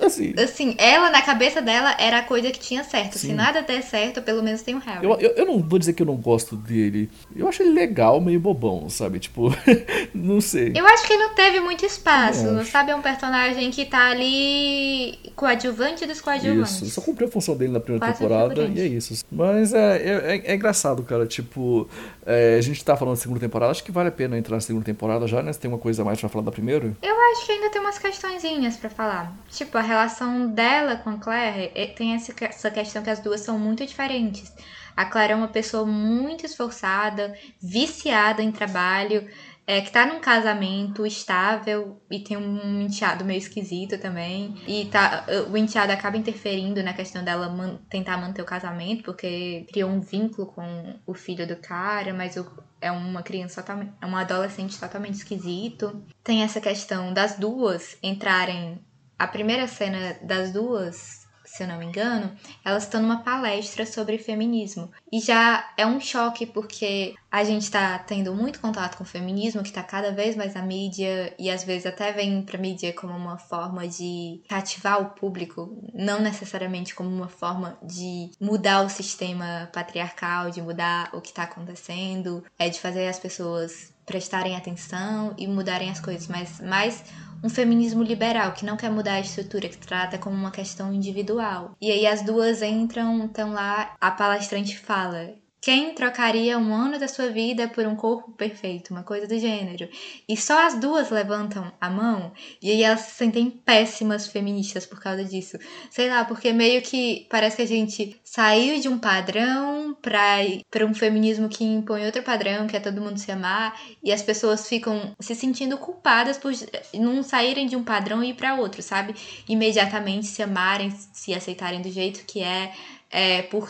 [0.02, 0.34] assim.
[0.38, 3.18] Assim, ela, na cabeça dela, era a coisa que tinha certo.
[3.18, 3.30] Sim.
[3.30, 5.06] Se nada der certo, pelo menos tem o Harry.
[5.06, 7.10] Eu, eu, eu, não vou dizer que eu não gosto dele.
[7.36, 9.20] Eu acho ele legal, meio bobão, sabe?
[9.20, 9.50] Tipo,
[10.14, 10.72] não sei.
[10.76, 12.92] Eu acho que ele não teve muito espaço, sabe?
[12.92, 16.82] É um personagem que tá ali coadjuvante dos coadjuvantes.
[16.82, 19.24] Isso, só cumpriu a função dele na primeira Quase temporada e é isso.
[19.32, 21.26] Mas é, é, é, é engraçado, cara.
[21.26, 21.88] Tipo,
[22.26, 24.62] é, a gente tá falando da segunda temporada, acho que vale a pena entrar na
[24.62, 25.52] segunda temporada já, né?
[25.52, 26.96] Você tem uma coisa a mais pra falar da primeira?
[27.02, 29.34] Eu acho que ainda tem umas questõezinhas pra falar.
[29.62, 33.86] Tipo, a relação dela com Claire é, tem essa questão que as duas são muito
[33.86, 34.52] diferentes.
[34.97, 39.30] A Claire é uma pessoa muito esforçada, viciada em trabalho,
[39.67, 44.56] é, que tá num casamento estável e tem um enteado meio esquisito também.
[44.67, 49.67] E tá, o enteado acaba interferindo na questão dela man, tentar manter o casamento, porque
[49.71, 52.45] criou um vínculo com o filho do cara, mas o,
[52.82, 56.04] é uma criança totalmente, é um adolescente totalmente esquisito.
[56.24, 58.84] Tem essa questão das duas entrarem.
[59.22, 62.32] A primeira cena das duas se eu não me engano,
[62.64, 64.90] elas estão numa palestra sobre feminismo.
[65.12, 69.62] E já é um choque porque a gente está tendo muito contato com o feminismo,
[69.62, 72.94] que está cada vez mais na mídia e às vezes até vem para a mídia
[72.94, 78.90] como uma forma de cativar o público, não necessariamente como uma forma de mudar o
[78.90, 85.34] sistema patriarcal, de mudar o que está acontecendo, é de fazer as pessoas prestarem atenção
[85.38, 87.04] e mudarem as coisas, mas mais
[87.43, 91.75] um feminismo liberal que não quer mudar a estrutura, que trata como uma questão individual.
[91.82, 97.08] E aí as duas entram, estão lá, a palestrante fala quem trocaria um ano da
[97.08, 99.88] sua vida por um corpo perfeito, uma coisa do gênero.
[100.28, 105.00] E só as duas levantam a mão e aí elas se sentem péssimas feministas por
[105.00, 105.60] causa disso.
[105.91, 110.95] Sei lá, porque meio que parece que a gente saiu de um padrão para um
[110.95, 115.15] feminismo que impõe outro padrão, que é todo mundo se amar, e as pessoas ficam
[115.19, 116.52] se sentindo culpadas por
[116.95, 119.13] não saírem de um padrão e ir para outro, sabe?
[119.47, 122.74] Imediatamente se amarem, se aceitarem do jeito que é,
[123.12, 123.69] é por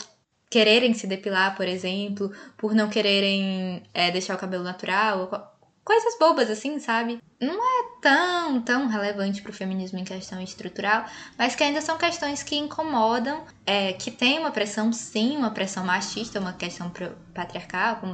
[0.52, 6.50] quererem se depilar, por exemplo, por não quererem é, deixar o cabelo natural, coisas bobas
[6.50, 7.20] assim, sabe?
[7.40, 11.06] Não é tão, tão relevante para o feminismo em questão estrutural,
[11.38, 15.86] mas que ainda são questões que incomodam, é, que tem uma pressão, sim, uma pressão
[15.86, 16.92] machista, uma questão
[17.34, 18.14] patriarcal, como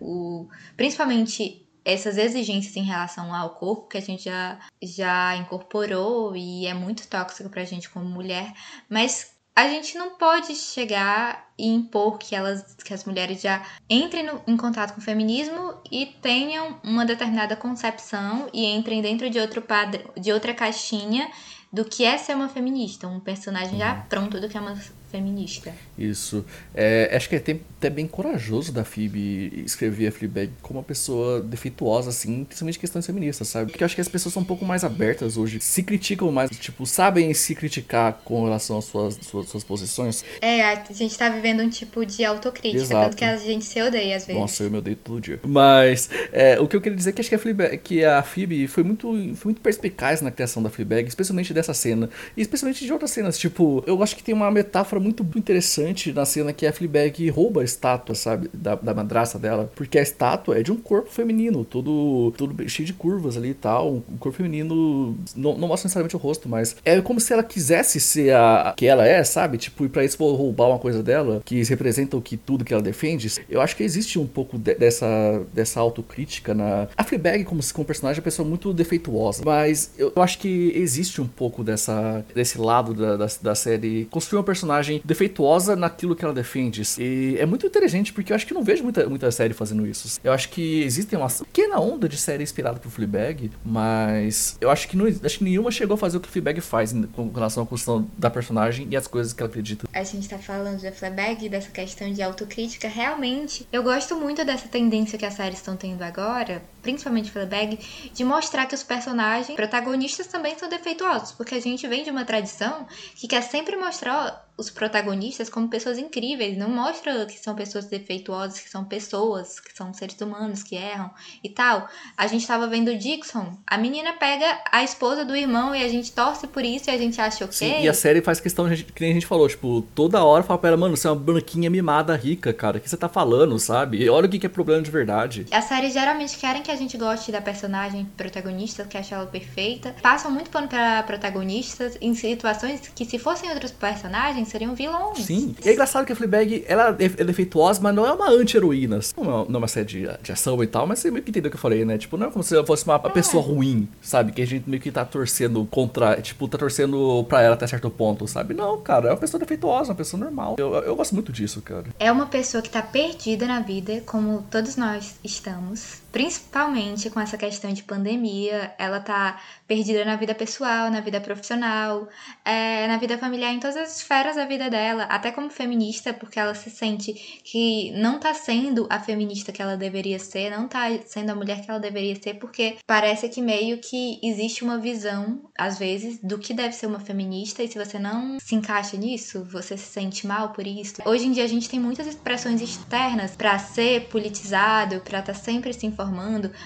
[0.00, 6.66] o, principalmente essas exigências em relação ao corpo que a gente já, já incorporou e
[6.66, 8.52] é muito tóxico pra gente como mulher,
[8.88, 14.24] mas a gente não pode chegar e impor que elas, que as mulheres já entrem
[14.24, 19.38] no, em contato com o feminismo e tenham uma determinada concepção e entrem dentro de
[19.38, 21.30] outro padrão, de outra caixinha
[21.72, 24.74] do que é ser uma feminista, um personagem já pronto do que é uma
[25.12, 25.72] feminista.
[25.96, 26.44] Isso.
[26.74, 31.40] É, acho que é até bem corajoso da Phoebe escrever a Fleabag como uma pessoa
[31.40, 33.70] defeituosa, assim, principalmente questões feministas, sabe?
[33.70, 36.50] Porque eu acho que as pessoas são um pouco mais abertas hoje, se criticam mais,
[36.50, 40.24] tipo, sabem se criticar com relação às suas, suas, suas posições.
[40.40, 43.04] É, a gente tá vivendo um tipo de autocrítica, Exato.
[43.04, 44.40] tanto que a gente se odeia às vezes.
[44.40, 45.38] Nossa, eu me odeio todo dia.
[45.44, 48.22] Mas é, o que eu queria dizer é que acho que a, Fleabag, que a
[48.22, 52.84] Phoebe foi muito, foi muito perspicaz na criação da Fleabag, especialmente dessa cena, e especialmente
[52.84, 53.38] de outras cenas.
[53.38, 57.60] Tipo, eu acho que tem uma metáfora muito interessante na cena que a Fleabag rouba
[57.60, 58.48] a estátua, sabe?
[58.52, 59.70] Da, da madraça dela.
[59.74, 63.54] Porque a estátua é de um corpo feminino, todo, todo cheio de curvas ali e
[63.54, 64.02] tal.
[64.08, 65.16] Um corpo feminino.
[65.36, 68.86] Não, não mostra necessariamente o rosto, mas é como se ela quisesse ser a, que
[68.86, 69.58] ela é, sabe?
[69.58, 72.72] Tipo, e pra isso for roubar uma coisa dela, que representa o que tudo que
[72.72, 73.30] ela defende.
[73.48, 76.88] Eu acho que existe um pouco de, dessa, dessa autocrítica na.
[76.96, 79.42] A Fleabag, como, como personagem, é uma pessoa muito defeituosa.
[79.44, 84.06] Mas eu, eu acho que existe um pouco dessa, desse lado da, da, da série.
[84.10, 86.82] Construir um personagem defeituoso respeituosa naquilo que ela defende.
[86.98, 90.20] E é muito inteligente, porque eu acho que não vejo muita, muita série fazendo isso.
[90.22, 94.88] Eu acho que existem uma pequena onda de série inspirada por Fleabag, mas eu acho
[94.88, 97.66] que, não, acho que nenhuma chegou a fazer o que Fleabag faz com relação à
[97.66, 99.86] construção da personagem e as coisas que ela acredita.
[99.92, 102.88] A gente tá falando de Fleabag, dessa questão de autocrítica.
[102.88, 107.78] Realmente, eu gosto muito dessa tendência que as séries estão tendo agora, principalmente Fleabag,
[108.12, 112.24] de mostrar que os personagens protagonistas também são defeituosos, porque a gente vem de uma
[112.24, 117.86] tradição que quer sempre mostrar os protagonistas como pessoas incríveis, não mostra que são pessoas
[117.86, 121.10] defeituosas, que são pessoas, que são seres humanos que erram
[121.42, 121.88] e tal.
[122.16, 126.12] A gente tava vendo Dixon, a menina pega a esposa do irmão e a gente
[126.12, 127.52] torce por isso e a gente acha ok.
[127.52, 130.58] Sim, e a série faz questão, que nem a gente falou, tipo, toda hora fala
[130.58, 133.58] pra ela, mano, você é uma branquinha mimada rica, cara, o que você tá falando,
[133.58, 134.02] sabe?
[134.02, 135.46] E olha o que é problema de verdade.
[135.50, 139.94] As séries geralmente querem que a gente goste da personagem protagonista, que acha ela perfeita,
[140.02, 145.18] passam muito pano pra protagonistas em situações que se fossem outros personagens, seriam vilões.
[145.18, 145.54] Sim.
[145.64, 149.00] E é engraçado que a Fleabag, ela é, é defeituosa, mas não é uma anti-heroína.
[149.16, 151.30] Não, é, não é uma série de, de, ação e tal, mas você meio que
[151.30, 151.98] entendeu o que eu falei, né?
[151.98, 153.12] Tipo, não é como se ela fosse uma, uma é.
[153.12, 154.32] pessoa ruim, sabe?
[154.32, 157.90] Que a gente meio que tá torcendo contra, tipo, tá torcendo pra ela até certo
[157.90, 158.54] ponto, sabe?
[158.54, 160.56] Não, cara, é uma pessoa defeituosa, uma pessoa normal.
[160.58, 161.86] Eu, eu gosto muito disso, cara.
[161.98, 166.01] É uma pessoa que tá perdida na vida, como todos nós estamos.
[166.12, 172.06] Principalmente com essa questão de pandemia, ela tá perdida na vida pessoal, na vida profissional,
[172.44, 176.38] é, na vida familiar, em todas as esferas da vida dela, até como feminista, porque
[176.38, 180.86] ela se sente que não tá sendo a feminista que ela deveria ser, não tá
[181.06, 185.48] sendo a mulher que ela deveria ser, porque parece que meio que existe uma visão,
[185.58, 189.44] às vezes, do que deve ser uma feminista, e se você não se encaixa nisso,
[189.50, 190.96] você se sente mal por isso.
[191.06, 195.38] Hoje em dia a gente tem muitas expressões externas para ser politizado, para estar tá
[195.38, 196.01] sempre se informando,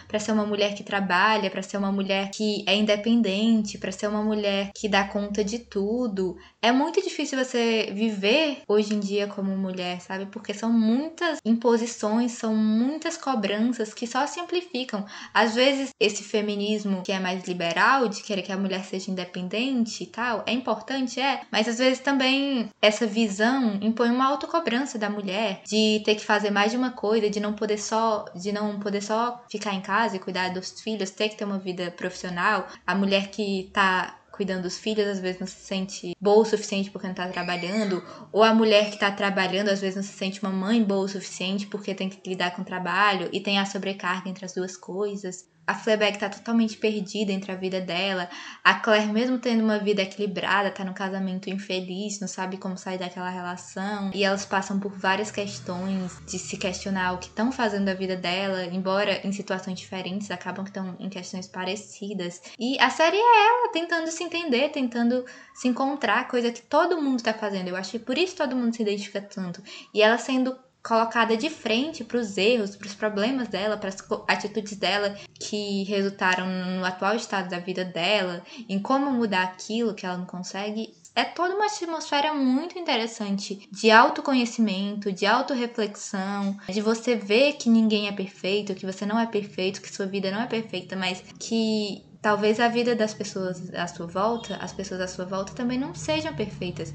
[0.09, 4.09] para ser uma mulher que trabalha, para ser uma mulher que é independente, para ser
[4.09, 6.37] uma mulher que dá conta de tudo.
[6.67, 10.27] É muito difícil você viver hoje em dia como mulher, sabe?
[10.27, 15.07] Porque são muitas imposições, são muitas cobranças que só se amplificam.
[15.33, 20.03] Às vezes, esse feminismo que é mais liberal, de querer que a mulher seja independente
[20.03, 25.09] e tal, é importante, é, mas às vezes também essa visão impõe uma autocobrança da
[25.09, 28.81] mulher de ter que fazer mais de uma coisa, de não poder só, de não
[28.81, 32.67] poder só ficar em casa e cuidar dos filhos, ter que ter uma vida profissional.
[32.85, 36.91] A mulher que tá cuidando dos filhos, às vezes não se sente boa o suficiente
[36.91, 40.43] porque não tá trabalhando, ou a mulher que tá trabalhando, às vezes não se sente
[40.43, 43.67] uma mãe boa o suficiente porque tem que lidar com o trabalho e tem a
[43.67, 45.49] sobrecarga entre as duas coisas.
[45.67, 48.29] A Fleabag tá totalmente perdida entre a vida dela.
[48.63, 52.99] A Claire, mesmo tendo uma vida equilibrada, tá no casamento infeliz, não sabe como sair
[52.99, 54.11] daquela relação.
[54.15, 58.17] E elas passam por várias questões de se questionar o que estão fazendo da vida
[58.17, 62.41] dela, embora em situações diferentes, acabam que estão em questões parecidas.
[62.59, 65.25] E a série é ela tentando se entender, tentando
[65.55, 67.69] se encontrar, coisa que todo mundo tá fazendo.
[67.69, 69.63] Eu acho que por isso todo mundo se identifica tanto.
[69.93, 74.01] E ela sendo colocada de frente para os erros, para os problemas dela, para as
[74.29, 80.07] atitudes dela que resultaram no atual estado da vida dela, em como mudar aquilo que
[80.07, 80.95] ela não consegue.
[81.13, 88.07] É toda uma atmosfera muito interessante de autoconhecimento, de autorreflexão, de você ver que ninguém
[88.07, 92.05] é perfeito, que você não é perfeito, que sua vida não é perfeita, mas que
[92.23, 95.95] talvez a vida das pessoas à sua volta, as pessoas à sua volta também não
[95.95, 96.93] sejam perfeitas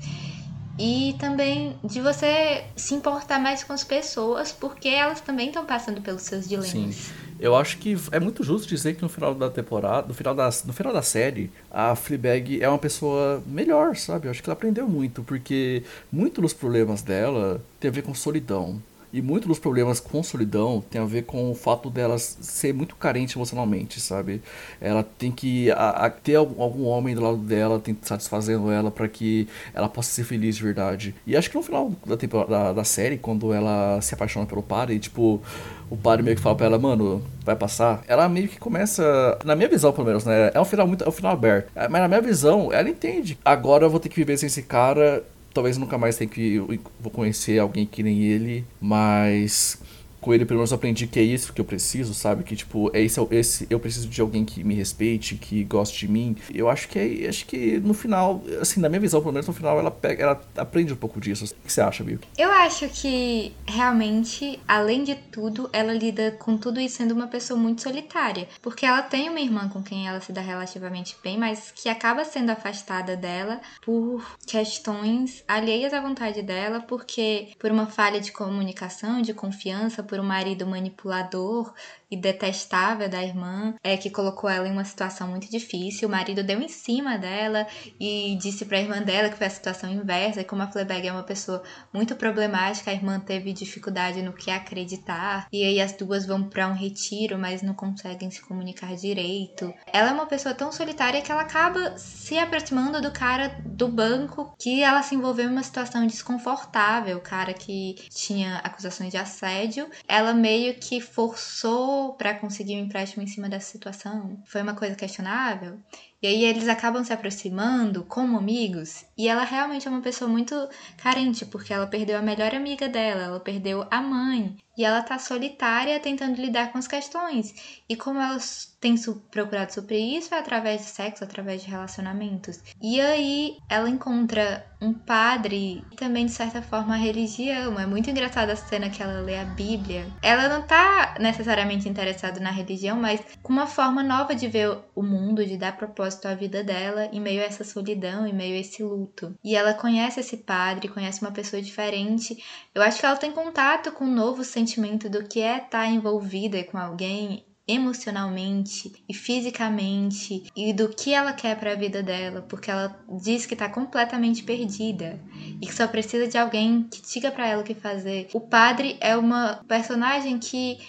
[0.82, 6.02] e também de você se importar mais com as pessoas, porque elas também estão passando
[6.02, 6.72] pelos seus dilemas.
[6.72, 6.92] Sim.
[7.40, 10.50] Eu acho que é muito justo dizer que no final da temporada, no final da,
[10.66, 14.26] no final da série, a Fleabag é uma pessoa melhor, sabe?
[14.26, 18.16] Eu acho que ela aprendeu muito, porque muito dos problemas dela tem a ver com
[18.16, 18.82] solidão.
[19.14, 22.96] E muito dos problemas com solidão tem a ver com o fato dela ser muito
[22.96, 24.42] carente emocionalmente, sabe?
[24.80, 28.90] Ela tem que a, a, ter algum, algum, homem do lado dela, tem satisfazendo ela
[28.90, 31.16] para que ela possa ser feliz de verdade.
[31.28, 34.98] E acho que no final da, da, da série, quando ela se apaixona pelo padre,
[34.98, 35.42] tipo,
[35.90, 38.02] o padre meio que fala pra ela, mano, vai passar.
[38.08, 40.52] Ela meio que começa, na minha visão pelo menos, né?
[40.54, 41.70] É um final muito, é um final aberto.
[41.76, 43.38] Mas na minha visão, ela entende.
[43.44, 45.22] Agora eu vou ter que viver sem esse cara
[45.54, 46.58] talvez nunca mais tenha que
[47.00, 49.82] vou conhecer alguém que nem ele, mas
[50.22, 52.44] com ele pelo menos eu aprendi que é isso que eu preciso, sabe?
[52.44, 56.12] Que tipo, é esse, esse eu preciso de alguém que me respeite, que goste de
[56.12, 56.38] mim.
[56.54, 59.54] Eu acho que é, acho que no final, assim, na minha visão, pelo menos no
[59.54, 61.46] final ela pega, ela aprende um pouco disso.
[61.46, 62.20] O que você acha, Bill?
[62.38, 67.60] Eu acho que realmente, além de tudo, ela lida com tudo isso sendo uma pessoa
[67.60, 71.72] muito solitária, porque ela tem uma irmã com quem ela se dá relativamente bem, mas
[71.74, 78.20] que acaba sendo afastada dela por questões alheias à vontade dela, porque por uma falha
[78.20, 81.74] de comunicação, de confiança, por um marido manipulador
[82.12, 86.10] e detestável da irmã, é que colocou ela em uma situação muito difícil.
[86.10, 87.66] O marido deu em cima dela
[87.98, 90.42] e disse para a irmã dela que foi a situação inversa.
[90.42, 94.52] E como a Fleabag é uma pessoa muito problemática, a irmã teve dificuldade no que
[94.52, 95.48] acreditar.
[95.50, 99.74] E aí as duas vão para um retiro, mas não conseguem se comunicar direito.
[99.88, 104.54] Ela é uma pessoa tão solitária que ela acaba se aproximando do cara do banco
[104.60, 109.90] que ela se envolveu em uma situação desconfortável, o cara que tinha acusações de assédio.
[110.08, 114.42] Ela meio que forçou para conseguir um empréstimo em cima dessa situação?
[114.46, 115.80] Foi uma coisa questionável?
[116.22, 120.56] E aí eles acabam se aproximando como amigos, e ela realmente é uma pessoa muito
[120.98, 125.20] carente, porque ela perdeu a melhor amiga dela, ela perdeu a mãe, e ela tá
[125.20, 127.82] solitária tentando lidar com as questões.
[127.88, 128.38] E como ela
[128.80, 132.60] tem su procurado suprir isso é através de sexo, através de relacionamentos.
[132.82, 137.80] E aí ela encontra um padre e também, de certa forma, a religião.
[137.80, 140.08] É muito engraçada a cena que ela lê a Bíblia.
[140.22, 145.04] Ela não tá necessariamente interessada na religião, mas com uma forma nova de ver o
[145.04, 148.60] mundo, de dar propósito à vida dela em meio a essa solidão, em meio a
[148.60, 149.36] esse luto.
[149.44, 152.38] E ela conhece esse padre, conhece uma pessoa diferente.
[152.74, 155.88] Eu acho que ela tem contato com um novo sentimento do que é estar tá
[155.88, 162.42] envolvida com alguém emocionalmente e fisicamente e do que ela quer para a vida dela,
[162.42, 165.20] porque ela diz que está completamente perdida
[165.62, 168.28] e que só precisa de alguém que diga para ela o que fazer.
[168.34, 170.80] O padre é uma personagem que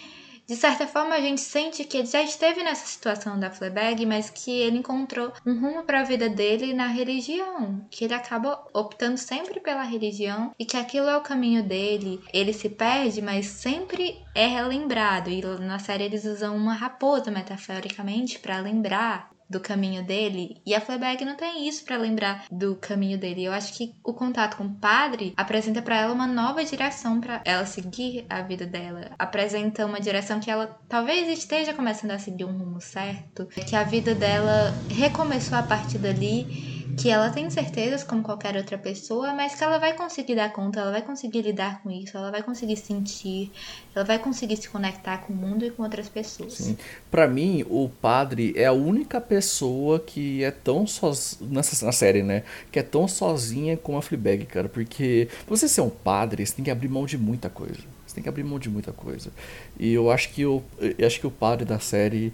[0.45, 4.29] de certa forma a gente sente que ele já esteve nessa situação da Fleabag, mas
[4.29, 9.17] que ele encontrou um rumo para a vida dele na religião, que ele acaba optando
[9.17, 12.21] sempre pela religião e que aquilo é o caminho dele.
[12.33, 15.29] Ele se perde, mas sempre é relembrado.
[15.29, 20.61] E na série eles usam uma raposa metaforicamente para lembrar do caminho dele.
[20.65, 23.45] E a Fleabag não tem isso para lembrar do caminho dele.
[23.45, 27.41] Eu acho que o contato com o padre apresenta para ela uma nova direção para
[27.45, 29.11] ela seguir a vida dela.
[29.17, 33.83] Apresenta uma direção que ela talvez esteja começando a seguir um rumo certo, que a
[33.83, 39.55] vida dela recomeçou a partir dali que ela tem certezas como qualquer outra pessoa, mas
[39.55, 42.77] que ela vai conseguir dar conta, ela vai conseguir lidar com isso, ela vai conseguir
[42.77, 43.51] sentir,
[43.95, 46.53] ela vai conseguir se conectar com o mundo e com outras pessoas.
[46.53, 46.77] Sim.
[47.09, 52.23] Para mim, o padre é a única pessoa que é tão sozinha nessa na série,
[52.23, 52.43] né?
[52.71, 56.65] Que é tão sozinha como a Fleabag, cara, porque você ser um padre, você tem
[56.65, 57.81] que abrir mão de muita coisa.
[58.05, 59.31] Você tem que abrir mão de muita coisa.
[59.79, 62.31] E eu acho que o eu acho que o padre da série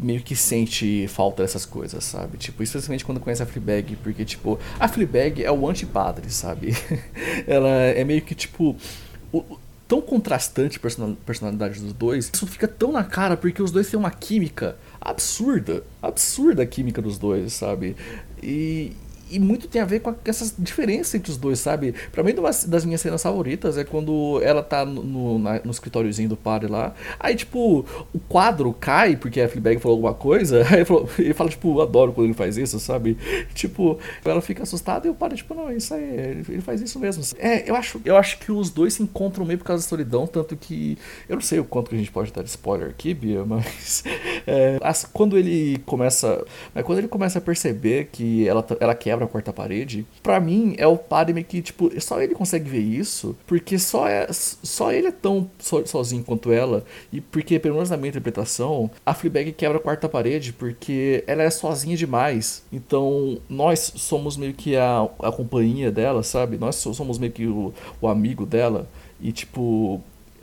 [0.00, 2.38] meio que sente falta dessas coisas, sabe?
[2.38, 6.76] Tipo, especialmente quando conhece a Fleabag, porque, tipo, a Fleabag é o anti-padre, sabe?
[7.46, 8.76] Ela é meio que, tipo,
[9.32, 9.44] o,
[9.88, 13.98] tão contrastante a personalidade dos dois, isso fica tão na cara porque os dois têm
[13.98, 17.96] uma química absurda, absurda a química dos dois, sabe?
[18.42, 18.92] E,
[19.30, 21.94] e muito tem a ver com essas diferenças entre os dois, sabe?
[22.12, 26.28] Pra mim, uma das minhas cenas favoritas é quando ela tá no, na, no escritóriozinho
[26.28, 26.94] do padre lá.
[27.18, 30.66] Aí, tipo, o quadro cai porque a Fleabag falou alguma coisa.
[30.70, 33.16] Aí ele, falou, ele fala, tipo, adoro quando ele faz isso, sabe?
[33.54, 36.02] Tipo, ela fica assustada e o padre, tipo, não, isso aí,
[36.48, 37.22] ele, faz isso mesmo.
[37.38, 40.26] É, eu acho, eu acho que os dois se encontram meio por causa da solidão,
[40.26, 40.98] tanto que.
[41.28, 44.04] Eu não sei o quanto que a gente pode dar spoiler aqui, Bia, mas.
[44.46, 46.44] É, as, quando ele começa.
[46.74, 50.38] Mas quando ele começa a perceber que ela, ela quebra quebra a quarta parede, para
[50.38, 54.92] mim é o Padme que, tipo, só ele consegue ver isso, porque só, é, só
[54.92, 59.12] ele é tão so, sozinho quanto ela, e porque, pelo menos na minha interpretação, a
[59.12, 62.62] Fleabag quebra a quarta parede porque ela é sozinha demais.
[62.72, 66.56] Então, nós somos meio que a, a companhia dela, sabe?
[66.56, 68.88] Nós somos meio que o, o amigo dela.
[69.20, 70.00] E, tipo,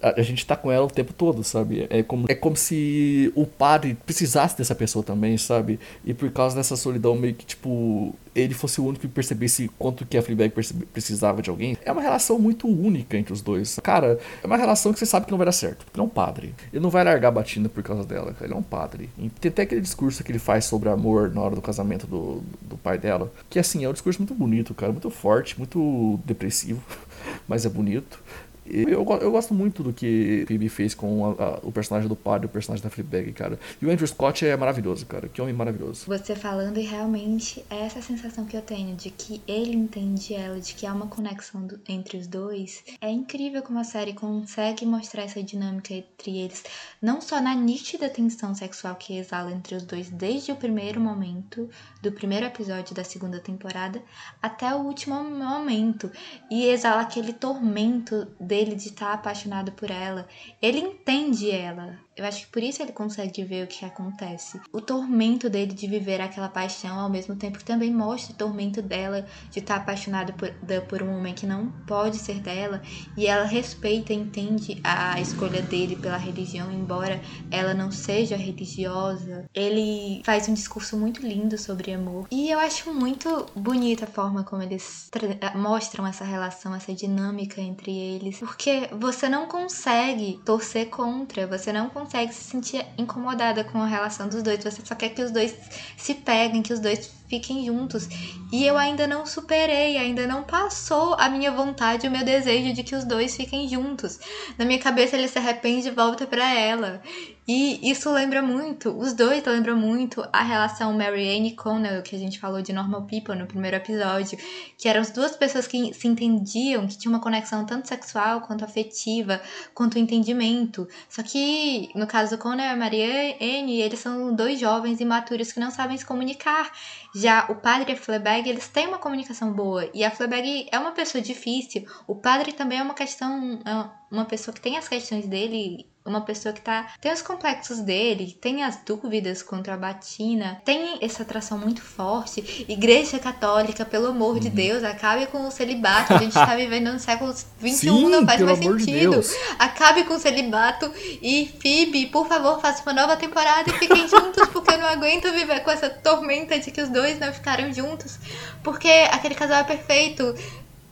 [0.10, 1.88] a, gente tá com ela o tempo todo, sabe?
[1.90, 5.80] É como, é como se o padre precisasse dessa pessoa também, sabe?
[6.04, 10.06] E por causa dessa solidão, meio que, tipo, ele fosse o único que percebesse quanto
[10.06, 10.54] que a Fleabag
[10.92, 11.78] precisava de alguém.
[11.84, 13.80] É uma relação muito única entre os dois.
[13.82, 15.86] Cara, é uma relação que você sabe que não vai dar certo.
[15.86, 16.54] Porque ele é um padre.
[16.72, 18.36] Ele não vai largar a batina por causa dela.
[18.42, 19.10] Ele é um padre.
[19.18, 22.44] E tem até aquele discurso que ele faz sobre amor na hora do casamento do,
[22.62, 23.32] do pai dela.
[23.50, 24.92] Que, assim, é um discurso muito bonito, cara.
[24.92, 26.84] Muito forte, muito depressivo.
[27.48, 28.20] Mas é bonito.
[28.66, 32.48] Eu, eu gosto muito do que Phoebe fez com a, a, o personagem do padre
[32.48, 33.60] o personagem da Fleabag, cara.
[33.82, 35.28] E o Andrew Scott é maravilhoso, cara.
[35.28, 36.06] Que homem maravilhoso.
[36.08, 40.60] Você falando, e realmente é essa sensação que eu tenho de que ele entende ela,
[40.60, 42.84] de que há uma conexão do, entre os dois.
[43.00, 46.64] É incrível como a série consegue mostrar essa dinâmica entre eles,
[47.02, 51.70] não só na nítida tensão sexual que exala entre os dois desde o primeiro momento,
[52.02, 54.02] do primeiro episódio da segunda temporada,
[54.42, 56.12] até o último momento.
[56.50, 60.28] E exala aquele tormento dele de estar tá apaixonado por ela.
[60.62, 62.00] Ele entende ela.
[62.16, 64.62] Eu acho que por isso ele consegue ver o que acontece.
[64.72, 68.82] O tormento dele de viver aquela paixão, ao mesmo tempo que também mostra o tormento
[68.82, 70.50] dela de estar tá apaixonada por,
[70.88, 72.82] por um homem que não pode ser dela.
[73.18, 79.46] E ela respeita e entende a escolha dele pela religião, embora ela não seja religiosa.
[79.54, 82.28] Ele faz um discurso muito lindo sobre amor.
[82.32, 85.10] E eu acho muito bonita a forma como eles
[85.56, 91.90] mostram essa relação, essa dinâmica entre eles porque você não consegue torcer contra, você não
[91.90, 95.56] consegue se sentir incomodada com a relação dos dois, você só quer que os dois
[95.98, 98.08] se peguem, que os dois fiquem juntos.
[98.52, 102.84] E eu ainda não superei, ainda não passou a minha vontade, o meu desejo de
[102.84, 104.20] que os dois fiquem juntos.
[104.58, 107.02] Na minha cabeça ele se arrepende e volta para ela.
[107.48, 112.20] E isso lembra muito, os dois lembram muito a relação Mary-Anne e Connell, que a
[112.20, 114.36] gente falou de Normal People no primeiro episódio,
[114.76, 118.66] que eram as duas pessoas que se entendiam, que tinham uma conexão tanto sexual quanto
[118.66, 119.40] afetiva,
[119.76, 120.88] quanto entendimento.
[121.08, 125.70] Só que, no caso do Connell e Mary-Anne, eles são dois jovens imaturos que não
[125.70, 126.72] sabem se comunicar.
[127.16, 129.90] Já o padre e a Fleabag, eles têm uma comunicação boa.
[129.94, 131.86] E a Fleabag é uma pessoa difícil.
[132.06, 136.22] O padre também é uma questão, é uma pessoa que tem as questões dele uma
[136.22, 141.24] pessoa que tá tem os complexos dele, tem as dúvidas contra a batina, tem essa
[141.24, 142.66] atração muito forte.
[142.70, 144.40] Igreja católica, pelo amor uhum.
[144.40, 146.14] de Deus, acabe com o celibato.
[146.14, 149.20] A gente tá vivendo no século XXI, Sim, não faz mais sentido.
[149.20, 150.92] De acabe com o celibato
[151.22, 155.32] e Phoebe, por favor, faça uma nova temporada e fiquem juntos, porque eu não aguento
[155.32, 158.20] viver com essa tormenta de que os dois não ficaram juntos,
[158.64, 160.36] porque aquele casal é perfeito.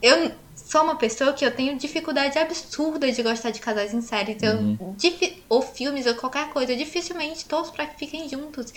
[0.02, 0.32] Eu
[0.74, 4.42] sou uma pessoa que eu tenho dificuldade absurda de gostar de casais em séries.
[4.42, 4.96] Uhum.
[5.00, 6.72] Eu, ou filmes, ou qualquer coisa.
[6.72, 8.72] Eu dificilmente torço pra que fiquem juntos.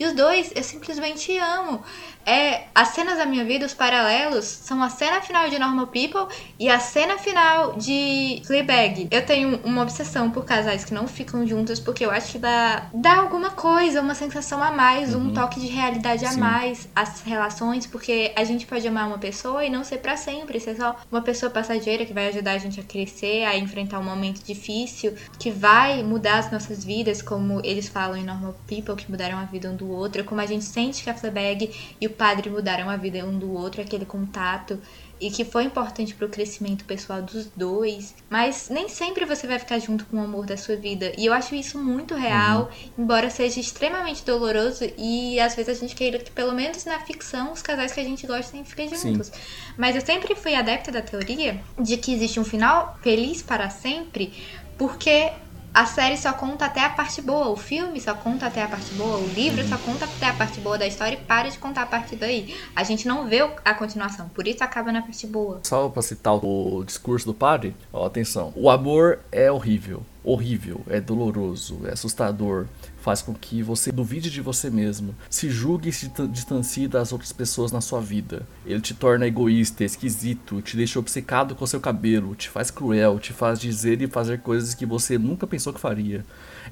[0.00, 1.82] E os dois, eu simplesmente amo.
[2.24, 6.34] É, as cenas da minha vida, os paralelos, são a cena final de Normal People
[6.58, 9.08] e a cena final de Fleabag.
[9.10, 12.86] Eu tenho uma obsessão por casais que não ficam juntos, porque eu acho que dá,
[12.94, 15.28] dá alguma coisa, uma sensação a mais, uhum.
[15.28, 16.40] um toque de realidade a Sim.
[16.40, 20.60] mais às relações, porque a gente pode amar uma pessoa e não ser para sempre,
[20.60, 23.98] ser só uma pessoa pessoa passageira que vai ajudar a gente a crescer, a enfrentar
[23.98, 28.94] um momento difícil, que vai mudar as nossas vidas, como eles falam em Normal People,
[28.94, 31.70] que mudaram a vida um do outro, como a gente sente que a Fleabag
[32.00, 34.78] e o padre mudaram a vida um do outro, aquele contato
[35.22, 39.56] e que foi importante para o crescimento pessoal dos dois, mas nem sempre você vai
[39.56, 41.12] ficar junto com o amor da sua vida.
[41.16, 43.04] E eu acho isso muito real, uhum.
[43.04, 47.52] embora seja extremamente doloroso e às vezes a gente queira que pelo menos na ficção
[47.52, 49.28] os casais que a gente gosta fiquem juntos.
[49.28, 49.32] Sim.
[49.78, 54.32] Mas eu sempre fui adepta da teoria de que existe um final feliz para sempre,
[54.76, 55.30] porque
[55.74, 58.92] a série só conta até a parte boa, o filme só conta até a parte
[58.94, 61.82] boa, o livro só conta até a parte boa da história e para de contar
[61.82, 62.54] a partir daí.
[62.76, 65.60] A gente não vê a continuação, por isso acaba na parte boa.
[65.62, 68.52] Só pra citar o discurso do padre, ó, atenção.
[68.54, 72.66] O amor é horrível, horrível, é doloroso, é assustador,
[73.02, 77.32] faz com que você duvide de você mesmo, se julgue e se distancie das outras
[77.32, 78.46] pessoas na sua vida.
[78.64, 83.32] Ele te torna egoísta, esquisito, te deixa obcecado com seu cabelo, te faz cruel, te
[83.32, 86.24] faz dizer e fazer coisas que você nunca pensou que faria.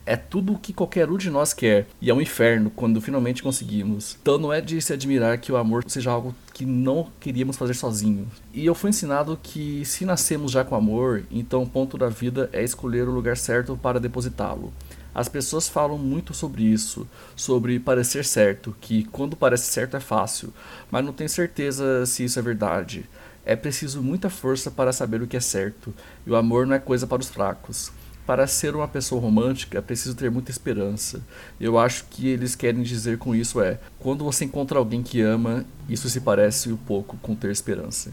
[0.07, 3.43] É tudo o que qualquer um de nós quer, e é um inferno quando finalmente
[3.43, 4.17] conseguimos.
[4.23, 7.75] Então não é de se admirar que o amor seja algo que não queríamos fazer
[7.75, 8.29] sozinhos.
[8.55, 12.49] E eu fui ensinado que se nascemos já com amor, então o ponto da vida
[12.53, 14.73] é escolher o lugar certo para depositá-lo.
[15.21, 17.07] As pessoas falam muito sobre isso,
[17.37, 20.51] sobre parecer certo, que quando parece certo é fácil,
[20.91, 23.05] mas não tenho certeza se isso é verdade.
[23.45, 25.93] É preciso muita força para saber o que é certo,
[26.27, 27.93] e o amor não é coisa para os fracos.
[28.27, 31.21] Para ser uma pessoa romântica é preciso ter muita esperança.
[31.61, 35.67] Eu acho que eles querem dizer com isso é: quando você encontra alguém que ama,
[35.87, 38.11] isso se parece um pouco com ter esperança.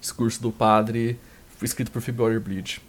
[0.00, 1.20] Discurso do padre,
[1.62, 2.87] escrito por Phoebe Bleach.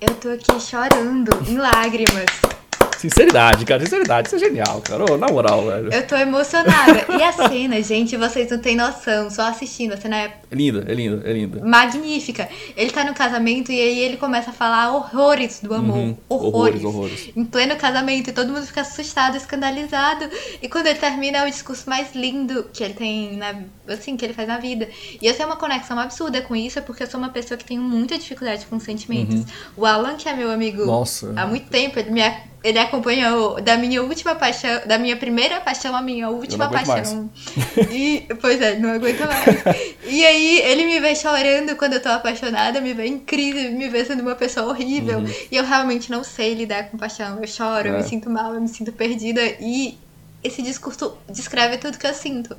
[0.00, 2.57] Eu tô aqui chorando, em lágrimas.
[2.98, 5.04] Sinceridade, cara, sinceridade, isso é genial, cara.
[5.08, 5.92] Oh, na moral, velho.
[5.92, 7.06] Eu tô emocionada.
[7.16, 9.94] E a cena, gente, vocês não têm noção, só assistindo.
[9.94, 10.36] A cena é.
[10.50, 11.64] É linda, é linda, é linda.
[11.64, 12.48] Magnífica.
[12.76, 15.96] Ele tá no casamento e aí ele começa a falar horrores do amor.
[15.96, 16.16] Uhum.
[16.28, 16.84] Horrores.
[16.84, 16.84] horrores.
[16.84, 18.30] Horrores, Em pleno casamento.
[18.30, 20.28] E todo mundo fica assustado, escandalizado.
[20.60, 23.54] E quando ele termina, é o discurso mais lindo que ele tem, na,
[23.86, 24.88] assim, que ele faz na vida.
[25.20, 27.78] E eu tenho uma conexão absurda com isso, porque eu sou uma pessoa que tem
[27.78, 29.36] muita dificuldade com sentimentos.
[29.36, 29.46] Uhum.
[29.76, 31.32] O Alan, que é meu amigo Nossa.
[31.36, 32.22] há muito tempo, ele me
[32.62, 36.94] ele acompanhou da minha última paixão, da minha primeira paixão à minha última paixão.
[36.96, 37.90] Mais.
[37.90, 39.76] E, pois é, não aguento mais.
[40.04, 43.88] e aí ele me vê chorando quando eu tô apaixonada, me vê em crise, me
[43.88, 45.18] vê sendo uma pessoa horrível.
[45.18, 45.32] Uhum.
[45.50, 47.38] E eu realmente não sei lidar com paixão.
[47.40, 47.90] Eu choro, é.
[47.90, 49.40] eu me sinto mal, eu me sinto perdida.
[49.60, 49.96] E
[50.42, 52.56] esse discurso descreve tudo que eu sinto.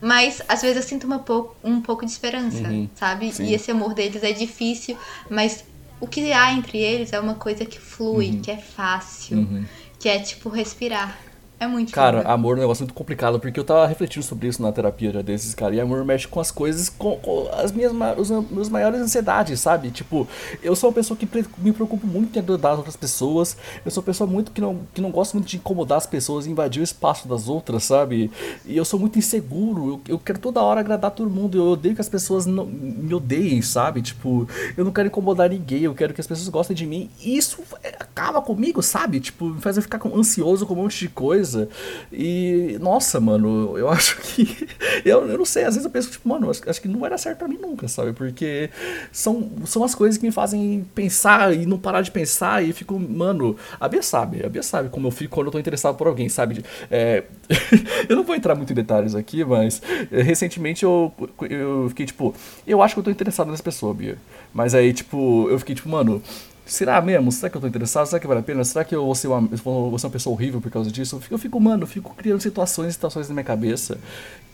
[0.00, 2.88] Mas às vezes eu sinto uma pouco, um pouco de esperança, uhum.
[2.94, 3.32] sabe?
[3.32, 3.44] Sim.
[3.44, 4.96] E esse amor deles é difícil,
[5.28, 5.64] mas
[6.00, 8.42] o que há entre eles é uma coisa que flui, uhum.
[8.42, 9.64] que é fácil, uhum.
[9.98, 11.29] que é tipo respirar.
[11.60, 14.62] É muito Cara, amor é um negócio muito complicado, porque eu tava refletindo sobre isso
[14.62, 15.74] na terapia já desses, cara.
[15.74, 19.90] E amor mexe com as coisas, com, com as minhas os meus maiores ansiedades, sabe?
[19.90, 20.26] Tipo,
[20.62, 23.58] eu sou uma pessoa que me preocupo muito em agradar as outras pessoas.
[23.84, 26.46] Eu sou uma pessoa muito que não, que não gosta muito de incomodar as pessoas,
[26.46, 28.30] invadir o espaço das outras, sabe?
[28.64, 29.86] E eu sou muito inseguro.
[29.86, 31.58] Eu, eu quero toda hora agradar todo mundo.
[31.58, 34.00] Eu odeio que as pessoas não, me odeiem, sabe?
[34.00, 34.48] Tipo,
[34.78, 35.82] eu não quero incomodar ninguém.
[35.82, 37.10] Eu quero que as pessoas gostem de mim.
[37.22, 37.62] E isso
[37.98, 39.20] acaba comigo, sabe?
[39.20, 41.68] Tipo, me faz eu ficar ansioso com um monte de coisa coisa.
[42.12, 44.68] E, nossa, mano, eu acho que.
[45.04, 47.10] Eu, eu não sei, às vezes eu penso, tipo, mano, acho, acho que não vai
[47.10, 48.12] dar certo pra mim nunca, sabe?
[48.12, 48.70] Porque
[49.10, 52.98] são, são as coisas que me fazem pensar e não parar de pensar e fico,
[52.98, 56.06] mano, a Bia sabe, a Bia sabe como eu fico quando eu tô interessado por
[56.06, 56.64] alguém, sabe?
[56.90, 57.24] É,
[58.08, 61.12] eu não vou entrar muito em detalhes aqui, mas é, recentemente eu,
[61.48, 62.34] eu fiquei, tipo,
[62.66, 64.18] eu acho que eu tô interessado nessa pessoa, Bia.
[64.52, 66.22] Mas aí, tipo, eu fiquei, tipo, mano
[66.66, 67.30] será mesmo?
[67.32, 68.06] Será que eu tô interessado?
[68.06, 68.64] Será que vale a pena?
[68.64, 71.16] Será que eu vou ser uma, vou ser uma pessoa horrível por causa disso?
[71.16, 73.98] Eu fico, eu fico, mano, eu fico criando situações e situações na minha cabeça.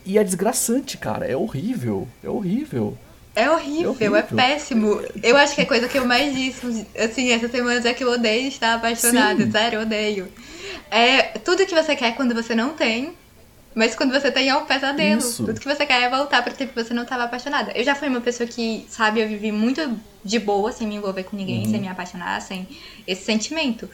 [0.05, 1.27] E é desgraçante, cara.
[1.27, 2.07] É horrível.
[2.23, 2.97] É horrível.
[3.35, 4.17] É horrível, é, horrível.
[4.17, 5.03] é péssimo.
[5.23, 8.11] Eu acho que a coisa que eu mais disse, assim, essa semana é que eu
[8.11, 9.51] odeio estar apaixonada.
[9.51, 10.29] Sério, eu odeio.
[10.91, 13.13] É tudo que você quer quando você não tem
[13.77, 15.21] mas quando você tem é um pesadelo.
[15.21, 15.45] Isso.
[15.45, 17.73] Tudo que você quer é voltar para o tempo que você não estava apaixonada.
[17.73, 21.25] Eu já fui uma pessoa que, sabe, eu vivi muito de boa, sem me envolver
[21.25, 21.71] com ninguém, uhum.
[21.71, 22.67] sem me apaixonar, sem
[23.07, 23.87] esse sentimento.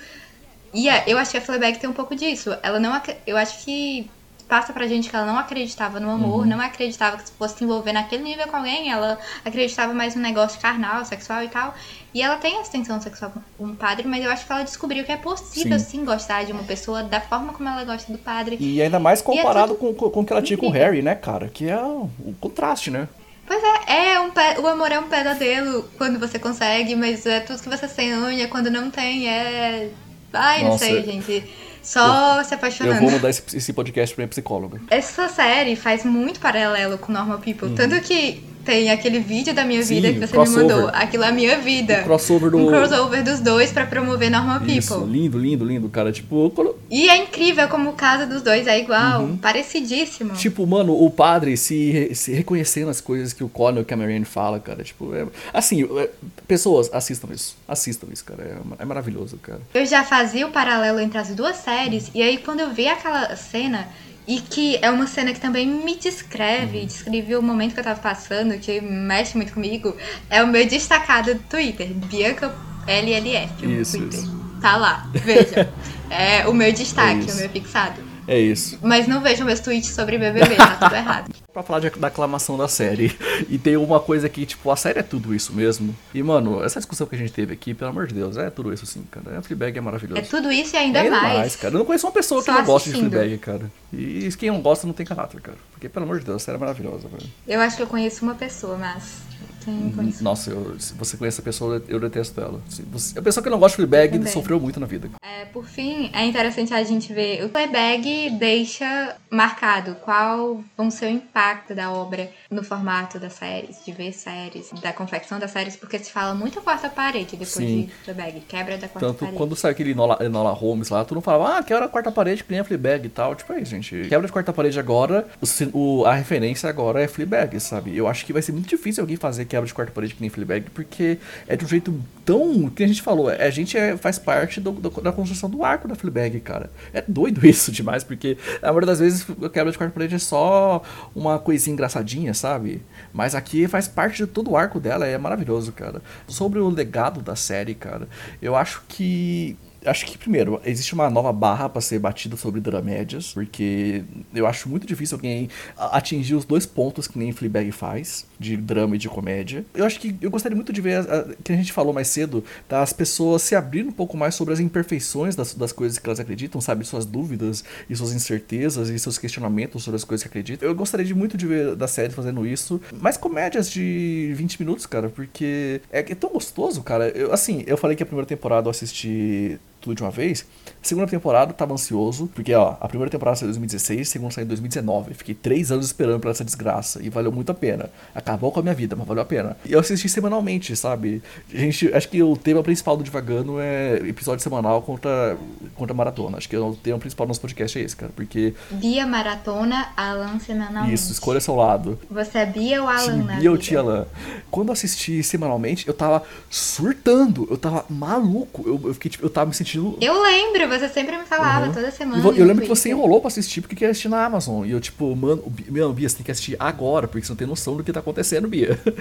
[0.72, 2.57] E é, eu acho que a Fleabag tem um pouco disso.
[2.62, 3.03] Ela não.
[3.26, 4.09] Eu acho que
[4.53, 6.44] passa pra gente que ela não acreditava no amor, uhum.
[6.44, 10.20] não acreditava que se fosse se envolver naquele nível com alguém, ela acreditava mais no
[10.20, 11.74] negócio carnal, sexual e tal.
[12.12, 15.05] E ela tem essa tensão sexual com o padre, mas eu acho que ela descobriu
[15.05, 15.84] que é possível sim.
[15.86, 18.59] sim, gostar de uma pessoa da forma como ela gosta do padre.
[18.61, 21.00] E ainda mais é comparado é com, com o que ela tinha com o Harry,
[21.00, 21.48] né, cara?
[21.48, 23.09] Que é o, contraste, né?
[23.46, 24.32] Pois é, é um
[24.62, 28.70] o amor é um pesadelo quando você consegue, mas é tudo que você sonha quando
[28.70, 29.88] não tem, é.
[30.30, 31.72] Ai, Nossa, não sei, gente.
[31.83, 32.97] Só eu, se apaixonando.
[32.97, 34.80] Eu vou mudar esse, esse podcast pra minha psicóloga.
[34.89, 37.68] Essa série faz muito paralelo com Normal People.
[37.68, 37.74] Uhum.
[37.74, 40.64] Tanto que tem aquele vídeo da minha Sim, vida que você crossover.
[40.64, 40.90] me mandou.
[40.92, 42.00] Aquilo é a minha vida.
[42.00, 42.58] O crossover do...
[42.58, 45.12] Um crossover dos dois para promover Normal Isso, People.
[45.12, 46.12] lindo, lindo, lindo, cara.
[46.12, 46.52] Tipo...
[46.90, 49.22] E é incrível como o caso dos dois é igual.
[49.22, 49.36] Uhum.
[49.36, 50.34] Parecidíssimo.
[50.34, 54.24] Tipo, mano, o padre se, se reconhecendo as coisas que o Connor e a Marianne
[54.24, 54.82] fala, cara.
[54.82, 55.26] Tipo, é...
[55.52, 56.08] assim, é...
[56.46, 57.56] pessoas, assistam isso.
[57.66, 58.42] Assistam isso, cara.
[58.78, 59.60] É, é maravilhoso, cara.
[59.74, 62.10] Eu já fazia o paralelo entre as duas séries.
[62.14, 63.88] E aí, quando eu vi aquela cena
[64.27, 66.87] e que é uma cena que também me descreve, uhum.
[66.87, 69.97] descreve o momento que eu tava passando, que mexe muito comigo.
[70.31, 72.55] É o meu destacado do Twitter, Bianca
[72.87, 73.81] LLF.
[73.81, 74.20] Isso, Twitter.
[74.20, 74.43] isso.
[74.61, 75.73] Tá lá, veja.
[76.09, 78.01] é o meu destaque, é o meu fixado.
[78.29, 78.79] É isso.
[78.81, 81.33] Mas não vejam meus tweets sobre BBB, tá tudo errado.
[81.53, 83.16] pra falar de, da aclamação da série.
[83.48, 85.94] E tem uma coisa que, tipo, a série é tudo isso mesmo.
[86.14, 88.72] E, mano, essa discussão que a gente teve aqui, pelo amor de Deus, é tudo
[88.72, 89.38] isso sim, cara.
[89.38, 90.20] A Fleabag é maravilhoso.
[90.20, 91.38] É tudo isso e ainda, é ainda mais.
[91.38, 91.57] mais.
[91.57, 91.74] cara.
[91.74, 92.96] Eu não conheço uma pessoa Só que não gosta de.
[92.96, 93.70] Fleabag, cara.
[93.92, 95.59] E quem não gosta não tem caráter, cara.
[95.72, 97.30] Porque, pelo amor de Deus, a série é maravilhosa, velho.
[97.46, 99.22] Eu acho que eu conheço uma pessoa, mas.
[99.64, 100.22] Quem conhece?
[100.22, 102.60] Nossa, eu- se você conhece a pessoa, eu detesto ela.
[102.68, 104.32] Se você- a pessoa que não gosta de Fleabag também.
[104.32, 105.08] sofreu muito na vida.
[105.22, 111.06] É, por fim, é interessante a gente ver o Playback deixa marcado qual vão ser
[111.06, 115.76] o impacto da obra no formato das séries, de ver séries, da confecção das séries,
[115.76, 117.82] porque se fala muito a quarta parede depois Sim.
[117.86, 119.36] de Playback, quebra da quarta Tanto parede.
[119.36, 122.44] quando saiu aquele Enola, Enola Holmes lá, tu não falava, ah, quebra a quarta parede
[122.44, 123.34] que nem a Fleabag e tal.
[123.34, 124.06] Tipo, é isso, gente.
[124.08, 125.26] Quebra de quarta parede agora,
[125.72, 127.96] o- a referência agora é Fleabag, sabe?
[127.96, 130.30] Eu acho que vai ser muito difícil alguém fazer quebra de quarta parede que nem
[130.30, 131.94] Fleabag, porque é de um jeito
[132.24, 132.70] tão.
[132.70, 135.86] que a gente falou, a gente é- faz parte do- do- da construção do arco
[135.86, 136.70] da Fleabag, cara.
[136.92, 140.18] É doido isso demais, porque a maioria das vezes a quebra de quarta parede é
[140.18, 140.82] só
[141.14, 142.80] uma coisinha engraçadinha, sabe?
[143.12, 146.00] Mas aqui faz parte de todo o arco dela, é maravilhoso, cara.
[146.26, 148.09] Sobre o legado da série, cara,
[148.40, 149.57] eu acho que.
[149.85, 154.05] Acho que, primeiro, existe uma nova barra pra ser batida sobre dramédias, porque
[154.35, 158.95] eu acho muito difícil alguém atingir os dois pontos que nem Fleabag faz, de drama
[158.95, 159.64] e de comédia.
[159.74, 162.09] Eu acho que eu gostaria muito de ver, a- a- que a gente falou mais
[162.09, 166.09] cedo, das pessoas se abrindo um pouco mais sobre as imperfeições das, das coisas que
[166.09, 166.85] elas acreditam, sabe?
[166.85, 170.68] Suas dúvidas e suas incertezas e seus questionamentos sobre as coisas que acreditam.
[170.68, 172.80] Eu gostaria de muito de ver da série fazendo isso.
[173.01, 177.09] Mais comédias de 20 minutos, cara, porque é, é tão gostoso, cara.
[177.09, 180.47] Eu, assim, eu falei que a primeira temporada eu assisti tudo de uma vez.
[180.80, 184.30] Segunda temporada, eu tava ansioso, porque ó, a primeira temporada saiu em 2016, a segunda
[184.33, 185.14] saiu em 2019.
[185.14, 187.91] Fiquei três anos esperando por essa desgraça e valeu muito a pena.
[188.14, 189.57] Acabou com a minha vida, mas valeu a pena.
[189.64, 191.22] E eu assisti semanalmente, sabe?
[191.53, 195.37] A gente, acho que o tema principal do Divagando é episódio semanal contra,
[195.74, 196.39] contra maratona.
[196.39, 200.39] Acho que o tema principal do nosso podcast é esse, cara, porque Bia Maratona, Alan
[200.39, 200.95] semanalmente.
[200.95, 201.99] isso, escolha seu lado.
[202.11, 203.59] Você é Bia ou Alan na Bia ou?
[203.59, 204.07] Tia Alan?
[204.51, 208.62] Quando eu assisti semanalmente, eu tava surtando, eu tava maluco.
[208.66, 211.73] Eu, eu fiquei, tipo, eu tava me sentindo Eu lembro, você sempre me falava Uhum.
[211.73, 212.23] toda semana.
[212.27, 214.66] eu no lembro que você enrolou pra assistir porque queria assistir na Amazon.
[214.66, 217.47] E eu, tipo, mano, meu, Bia, você tem que assistir agora, porque você não tem
[217.47, 218.79] noção do que tá acontecendo, Bia.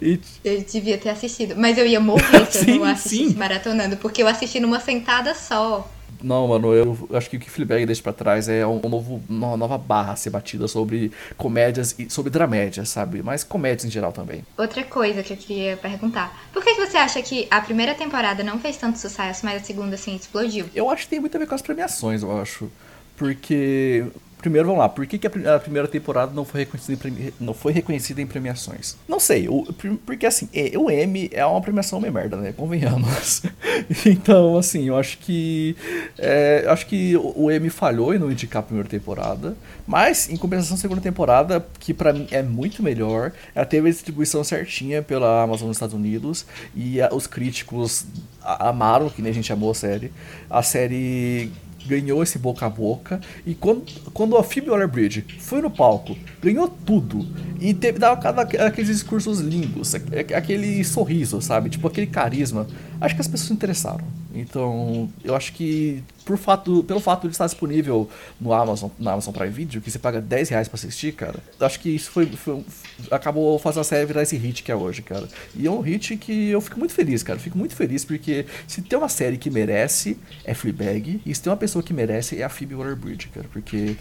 [0.00, 3.34] E, Eu devia ter assistido, mas eu ia morrer se eu Sim, não assistisse sim.
[3.36, 5.88] maratonando, porque eu assisti numa sentada só.
[6.24, 9.56] Não, mano, eu acho que o que Fleabag deixa pra trás é um novo, uma
[9.56, 13.22] nova barra a ser batida sobre comédias e sobre dramédias, sabe?
[13.22, 14.42] Mas comédias em geral também.
[14.56, 16.48] Outra coisa que eu queria perguntar.
[16.52, 19.64] Por que que você acha que a primeira temporada não fez tanto sucesso, mas a
[19.64, 20.66] segunda, assim, explodiu?
[20.74, 22.70] Eu acho que tem muito a ver com as premiações, eu acho.
[23.16, 24.06] Porque.
[24.44, 27.54] Primeiro, vamos lá, por que, que a a primeira temporada não foi, reconhecida em não
[27.54, 28.94] foi reconhecida em premiações?
[29.08, 29.64] Não sei, o-
[30.04, 32.52] porque assim, é, o M é uma premiação meio merda, né?
[32.52, 33.40] Convenhamos.
[34.04, 35.74] então, assim, eu acho que.
[36.18, 39.56] é, acho que o o M falhou em não indicar a primeira temporada.
[39.86, 43.90] Mas, em compensação, a segunda temporada, que pra mim é muito melhor, ela teve a
[43.90, 46.44] distribuição certinha pela Amazon nos Estados Unidos.
[46.76, 48.04] E a- os críticos
[48.42, 50.12] amaram, que nem a gente amou a série.
[50.50, 51.50] A série
[51.86, 53.20] ganhou esse boca a boca.
[53.46, 53.82] E quando,
[54.12, 57.26] quando a Phoebe Waller-Bridge foi no palco, ganhou tudo.
[57.60, 61.70] E teve, dava aqueles discursos lindos, aque- aquele sorriso, sabe?
[61.70, 62.66] Tipo, aquele carisma.
[63.04, 64.04] Acho que as pessoas se interessaram.
[64.34, 68.08] Então, eu acho que por fato, pelo fato de estar disponível
[68.40, 71.78] no Amazon, na Amazon Prime Video, que você paga 10 reais pra assistir, cara, acho
[71.78, 72.64] que isso foi, foi-
[73.10, 75.28] acabou fazendo a série virar esse hit que é hoje, cara.
[75.54, 77.38] E é um hit que eu fico muito feliz, cara.
[77.38, 81.20] Fico muito feliz porque se tem uma série que merece, é Fleabag.
[81.26, 83.46] E se tem uma pessoa que merece, é a Phoebe Waller-Bridge, cara.
[83.52, 83.96] Porque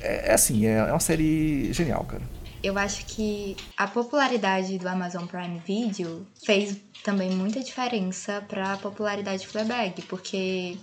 [0.00, 2.22] é, é assim, é, é uma série genial, cara.
[2.62, 9.42] Eu acho que a popularidade do Amazon Prime Video fez também muita diferença pra popularidade
[9.42, 10.76] de Fleabag, porque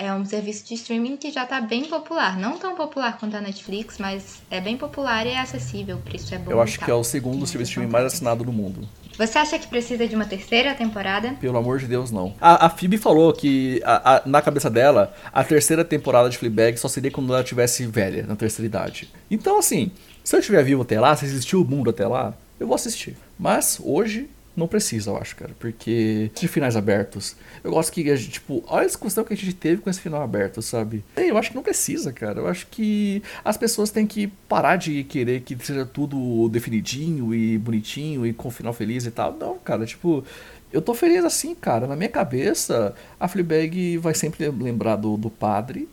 [0.00, 2.38] é um serviço de streaming que já tá bem popular.
[2.38, 6.34] Não tão popular quanto a Netflix, mas é bem popular e é acessível, o preço
[6.34, 6.50] é bom.
[6.50, 8.88] Eu acho que é o segundo serviço de streaming mais assinado do mundo.
[9.20, 11.34] Você acha que precisa de uma terceira temporada?
[11.38, 12.34] Pelo amor de Deus, não.
[12.40, 16.78] A, a Phoebe falou que, a- a- na cabeça dela, a terceira temporada de Fleabag
[16.78, 19.10] só seria quando ela tivesse velha, na terceira idade.
[19.30, 19.90] Então, assim,
[20.24, 23.14] se eu estiver vivo até lá, se existir o mundo até lá, eu vou assistir.
[23.38, 24.26] Mas, hoje,
[24.60, 25.50] não precisa, eu acho, cara.
[25.58, 27.34] Porque, de finais abertos,
[27.64, 30.00] eu gosto que, a gente, tipo, olha a discussão que a gente teve com esse
[30.00, 31.02] final aberto, sabe?
[31.16, 32.40] Eu acho que não precisa, cara.
[32.40, 37.58] Eu acho que as pessoas têm que parar de querer que seja tudo definidinho e
[37.58, 39.32] bonitinho e com final feliz e tal.
[39.32, 40.24] Não, cara, tipo...
[40.72, 41.88] Eu tô feliz assim, cara.
[41.88, 45.88] Na minha cabeça, a Fleabag vai sempre lembrar do, do padre,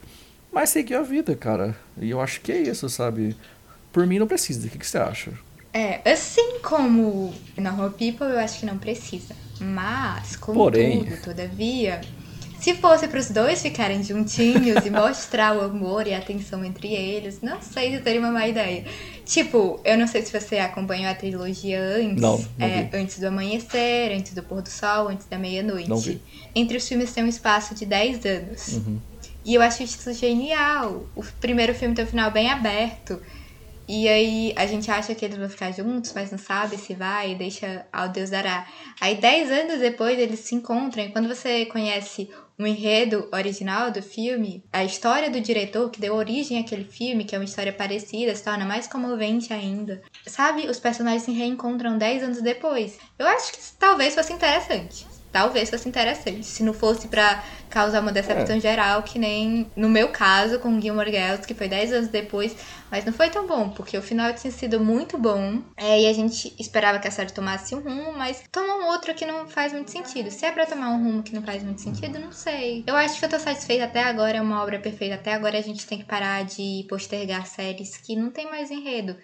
[0.52, 1.76] mas seguiu a vida, cara.
[2.00, 3.36] E eu acho que é isso, sabe?
[3.92, 4.68] Por mim não precisa.
[4.68, 5.32] O que, que você acha?
[5.78, 9.36] É, assim como Normal People, eu acho que não precisa.
[9.60, 11.02] Mas, Porém.
[11.02, 12.02] contudo, todavia,
[12.60, 16.88] Se fosse para os dois ficarem juntinhos e mostrar o amor e a atenção entre
[16.88, 18.86] eles, não sei se teria uma má ideia.
[19.24, 22.24] Tipo, eu não sei se você acompanhou a trilogia antes.
[22.24, 26.20] Não, não é, antes do amanhecer, antes do pôr do sol, antes da meia-noite.
[26.56, 28.68] Entre os filmes tem um espaço de 10 anos.
[28.70, 29.00] Uhum.
[29.46, 31.06] E eu acho isso genial.
[31.16, 33.22] O primeiro filme tem um final bem aberto.
[33.88, 37.36] E aí a gente acha que eles vão ficar juntos, mas não sabe se vai,
[37.36, 38.68] deixa ao Deus dará.
[39.00, 42.30] Aí dez anos depois eles se encontram e quando você conhece
[42.60, 47.36] o enredo original do filme, a história do diretor que deu origem àquele filme, que
[47.36, 50.02] é uma história parecida, se torna mais comovente ainda.
[50.26, 52.98] Sabe, os personagens se reencontram dez anos depois.
[53.18, 56.44] Eu acho que talvez fosse interessante talvez fosse interessante.
[56.44, 58.60] Se não fosse para causar uma decepção é.
[58.60, 62.56] geral, que nem no meu caso com Gilmore Girls, que foi 10 anos depois,
[62.90, 65.62] mas não foi tão bom, porque o final tinha sido muito bom.
[65.76, 69.14] É, e a gente esperava que a série tomasse um rumo, mas tomou um outro
[69.14, 70.32] que não faz muito sentido.
[70.32, 72.84] Se é pra tomar um rumo que não faz muito sentido, não sei.
[72.88, 75.16] Eu acho que eu tô satisfeita até agora, é uma obra perfeita.
[75.16, 79.16] Até agora a gente tem que parar de postergar séries que não tem mais enredo.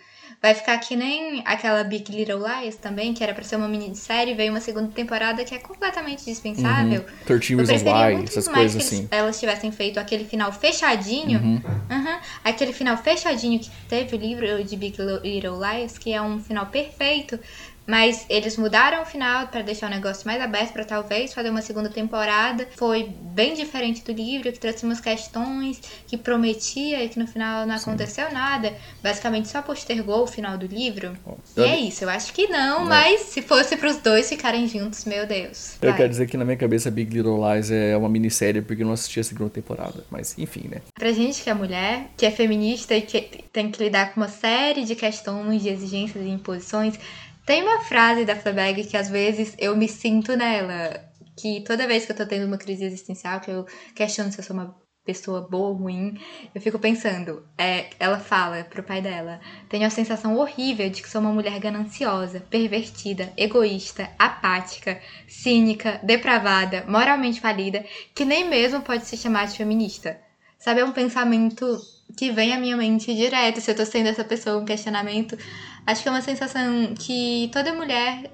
[0.43, 4.33] Vai ficar que nem aquela Big Little Lies também, que era pra ser uma minissérie,
[4.33, 6.99] veio uma segunda temporada que é completamente dispensável.
[6.99, 7.25] Uhum.
[7.25, 9.07] 13 Reasons Why, essas coisas assim.
[9.09, 11.39] elas tivessem feito aquele final fechadinho.
[11.39, 11.61] Uhum.
[11.89, 16.37] Uhum, aquele final fechadinho que teve o livro de Big Little Lies, que é um
[16.41, 17.39] final perfeito.
[17.85, 21.61] Mas eles mudaram o final para deixar o negócio mais aberto para talvez fazer uma
[21.61, 22.67] segunda temporada.
[22.77, 27.65] Foi bem diferente do livro, que trouxe umas questões que prometia e que no final
[27.65, 28.33] não aconteceu Sim.
[28.33, 28.73] nada.
[29.01, 31.17] Basicamente só postergou o final do livro.
[31.57, 35.05] e é isso, eu acho que não, mas se fosse para os dois ficarem juntos,
[35.05, 35.77] meu Deus.
[35.81, 38.87] Eu quero dizer que na minha cabeça Big Little Lies é uma minissérie porque eu
[38.87, 40.81] não assisti a segunda temporada, mas enfim, né?
[40.93, 44.29] Pra gente que é mulher, que é feminista e que tem que lidar com uma
[44.29, 46.97] série de questões, de exigências e imposições,
[47.45, 51.11] tem uma frase da Fleabag que às vezes eu me sinto nela.
[51.35, 53.65] Que toda vez que eu tô tendo uma crise existencial, que eu
[53.95, 54.75] questiono se eu sou uma
[55.05, 56.17] pessoa boa ou ruim,
[56.53, 57.45] eu fico pensando.
[57.57, 61.59] É, ela fala pro pai dela: Tenho a sensação horrível de que sou uma mulher
[61.59, 67.83] gananciosa, pervertida, egoísta, apática, cínica, depravada, moralmente falida,
[68.13, 70.19] que nem mesmo pode se chamar de feminista.
[70.57, 71.77] Sabe, é um pensamento
[72.17, 73.61] que vem à minha mente direto.
[73.61, 75.37] Se eu tô sendo essa pessoa, um questionamento
[75.85, 78.31] Acho que é uma sensação que toda mulher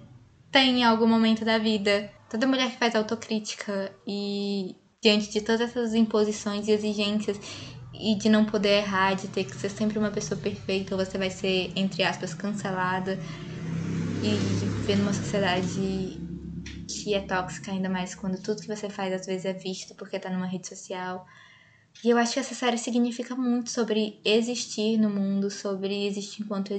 [0.51, 2.11] tem em algum momento da vida.
[2.29, 7.39] Toda mulher que faz autocrítica e diante de todas essas imposições e exigências
[7.91, 11.17] e de não poder errar, de ter que ser sempre uma pessoa perfeita, ou você
[11.17, 13.19] vai ser, entre aspas, cancelada
[14.21, 16.21] e viver numa sociedade
[16.87, 20.19] que é tóxica, ainda mais quando tudo que você faz às vezes é visto porque
[20.19, 21.25] tá numa rede social.
[22.03, 26.73] E eu acho que essa série significa muito sobre existir no mundo, sobre existir enquanto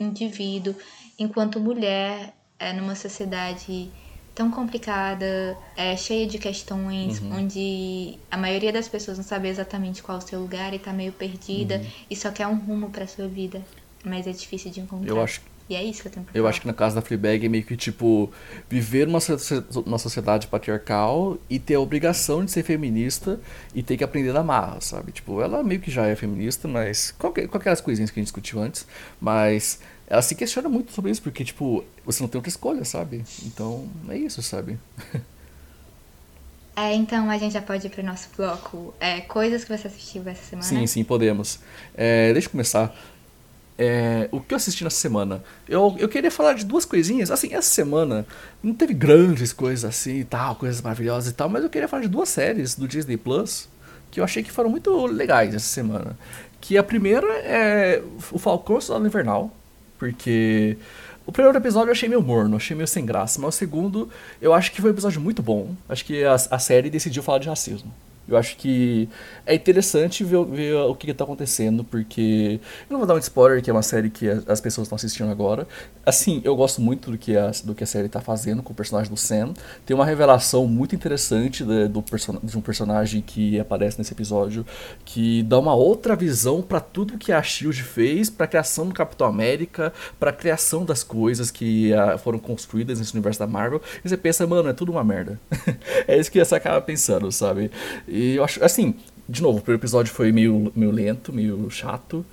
[0.00, 0.74] indivíduo,
[1.18, 3.90] enquanto mulher, é, numa sociedade
[4.34, 7.38] tão complicada, é, cheia de questões, uhum.
[7.38, 10.92] onde a maioria das pessoas não sabe exatamente qual é o seu lugar e tá
[10.92, 11.86] meio perdida uhum.
[12.08, 13.60] e só quer um rumo para sua vida,
[14.04, 15.08] mas é difícil de encontrar.
[15.08, 17.02] Eu acho e é isso que eu tenho pra Eu acho que na casa da
[17.02, 18.32] Fleabag é meio que, tipo,
[18.68, 19.18] viver numa,
[19.84, 23.38] numa sociedade patriarcal e ter a obrigação de ser feminista
[23.74, 25.12] e ter que aprender da marra, sabe?
[25.12, 27.10] Tipo, ela meio que já é feminista, mas...
[27.18, 28.86] Com aquelas coisinhas que a gente discutiu antes,
[29.20, 33.24] mas ela se questiona muito sobre isso, porque, tipo, você não tem outra escolha, sabe?
[33.44, 34.78] Então, é isso, sabe?
[36.74, 38.94] É, então a gente já pode ir pro nosso bloco.
[39.00, 40.68] É, coisas que você assistiu essa semana?
[40.68, 41.58] Sim, sim, podemos.
[41.92, 42.94] É, deixa eu começar.
[43.78, 45.42] É, o que eu assisti nessa semana?
[45.68, 47.30] Eu, eu queria falar de duas coisinhas.
[47.30, 48.26] Assim, essa semana
[48.62, 52.02] não teve grandes coisas assim e tal, coisas maravilhosas e tal, mas eu queria falar
[52.02, 53.68] de duas séries do Disney Plus
[54.10, 56.18] que eu achei que foram muito legais essa semana.
[56.60, 58.02] Que a primeira é
[58.32, 59.54] o Falcão Soldado Invernal,
[59.98, 60.76] porque
[61.26, 64.08] o primeiro episódio eu achei meio morno, achei meio sem graça, mas o segundo
[64.40, 65.74] eu acho que foi um episódio muito bom.
[65.88, 67.92] Acho que a, a série decidiu falar de racismo.
[68.28, 69.08] Eu acho que
[69.46, 72.60] é interessante ver, ver o que está acontecendo, porque.
[72.88, 75.30] Eu não vou dar um spoiler, que é uma série que as pessoas estão assistindo
[75.30, 75.66] agora.
[76.04, 78.76] Assim, eu gosto muito do que a, do que a série está fazendo com o
[78.76, 79.54] personagem do Sam.
[79.86, 82.04] Tem uma revelação muito interessante de, do
[82.42, 84.64] de um personagem que aparece nesse episódio,
[85.04, 88.94] que dá uma outra visão para tudo que a Shield fez, para a criação do
[88.94, 93.80] Capitão América, para a criação das coisas que a, foram construídas nesse universo da Marvel.
[94.04, 95.38] E você pensa, mano, é tudo uma merda.
[96.06, 97.70] é isso que você acaba pensando, sabe?
[98.18, 98.94] Eu acho, assim,
[99.28, 102.24] de novo, o primeiro episódio foi meio, meio lento, meio chato.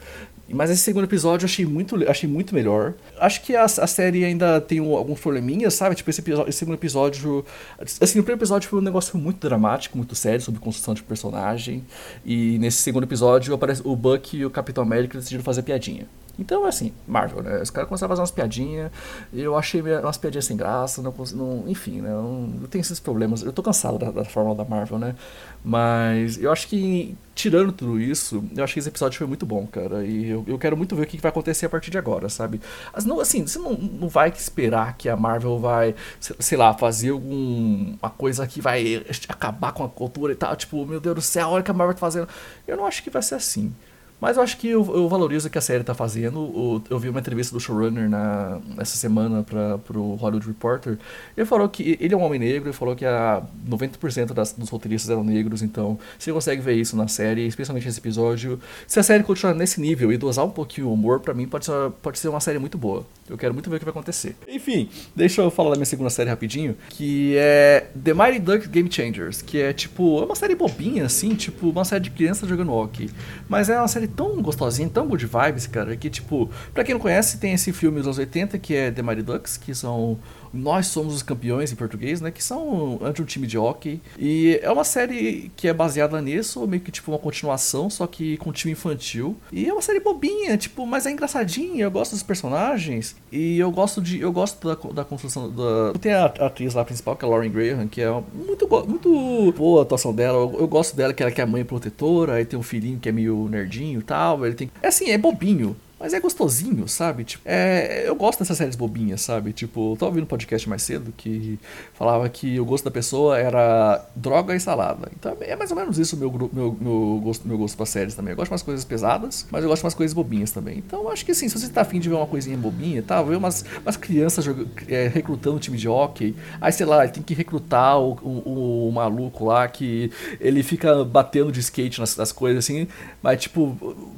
[0.48, 2.94] Mas esse segundo episódio eu achei muito, achei muito melhor.
[3.20, 5.96] Acho que a, a série ainda tem alguns probleminhas, sabe?
[5.96, 7.44] Tipo, esse, esse segundo episódio.
[7.80, 11.84] Assim, o primeiro episódio foi um negócio muito dramático, muito sério, sobre construção de personagem.
[12.24, 16.08] E nesse segundo episódio aparece o Buck e o Capitão América decidiram fazer piadinha.
[16.38, 17.62] Então, assim, Marvel, né?
[17.62, 18.92] Os caras começaram a fazer umas piadinhas,
[19.34, 22.12] eu achei umas piadinhas sem graça, não, não enfim, né?
[22.12, 23.42] Eu, eu tenho esses problemas.
[23.42, 25.16] Eu tô cansado da, da fórmula da Marvel, né?
[25.64, 29.66] Mas eu acho que, tirando tudo isso, eu acho que esse episódio foi muito bom,
[29.66, 30.06] cara.
[30.06, 32.62] E eu, eu quero muito ver o que vai acontecer a partir de agora, sabe?
[33.06, 38.10] Não, assim, você não, não vai esperar que a Marvel vai, sei lá, fazer alguma
[38.12, 40.56] coisa que vai acabar com a cultura e tal.
[40.56, 42.28] Tipo, meu Deus do céu, olha o que a Marvel tá fazendo.
[42.68, 43.74] Eu não acho que vai ser assim.
[44.20, 46.82] Mas eu acho que eu, eu valorizo o que a série está fazendo.
[46.90, 50.98] eu vi uma entrevista do showrunner na, essa semana para o Hollywood Reporter.
[51.36, 54.70] Ele falou que ele é um homem negro, ele falou que a 90% das, dos
[54.70, 58.60] roteiristas eram negros, então você consegue ver isso na série, especialmente nesse episódio.
[58.88, 61.66] Se a série continuar nesse nível e dosar um pouquinho o humor, para mim pode
[61.66, 63.06] ser, pode ser uma série muito boa.
[63.30, 64.36] Eu quero muito ver o que vai acontecer.
[64.48, 68.92] Enfim, deixa eu falar da minha segunda série rapidinho, que é The Mighty Duck Game
[68.92, 72.72] Changers, que é tipo, é uma série bobinha assim, tipo uma série de crianças jogando
[72.72, 73.10] hockey.
[73.50, 77.02] Mas é uma série tão gostosinha, tão good vibes, cara, que tipo, pra quem não
[77.02, 80.18] conhece, tem esse filme dos anos 80 que é The Mighty Ducks, que são
[80.56, 82.32] nós Somos os Campeões em português, né?
[82.32, 84.00] Que são ante um time de hockey.
[84.18, 88.38] E é uma série que é baseada nisso, meio que tipo uma continuação, só que
[88.38, 89.36] com time infantil.
[89.52, 91.84] E é uma série bobinha, tipo, mas é engraçadinha.
[91.84, 93.16] Eu gosto dos personagens.
[93.32, 94.20] E eu gosto de.
[94.20, 95.94] Eu gosto da, da construção da.
[96.00, 99.54] Tem a, a atriz lá principal, que é a Lauren Graham, que é muito, muito
[99.58, 100.38] boa a atuação dela.
[100.38, 103.00] Eu, eu gosto dela, que ela que é a mãe protetora, aí tem um filhinho
[103.00, 104.46] que é meio nerdinho e tal.
[104.46, 104.72] Ele tem.
[104.82, 105.76] É assim, é bobinho.
[105.98, 107.24] Mas é gostosinho, sabe?
[107.24, 109.54] Tipo, é, eu gosto dessas séries bobinhas, sabe?
[109.54, 111.58] Tipo, eu tava ouvindo um podcast mais cedo que
[111.94, 115.10] falava que o gosto da pessoa era droga e salada.
[115.18, 118.14] Então é mais ou menos isso o meu, meu, meu, gosto, meu gosto pra séries
[118.14, 118.32] também.
[118.32, 120.78] Eu gosto de umas coisas pesadas, mas eu gosto de umas coisas bobinhas também.
[120.80, 123.38] Então acho que assim, se você tá afim de ver uma coisinha bobinha tá, ver
[123.38, 127.34] umas, umas crianças jogando, é, recrutando um time de hockey, aí sei lá, tem que
[127.34, 132.66] recrutar o, o, o, maluco lá que ele fica batendo de skate nas, nas coisas
[132.66, 132.88] assim,
[133.22, 133.78] mas tipo,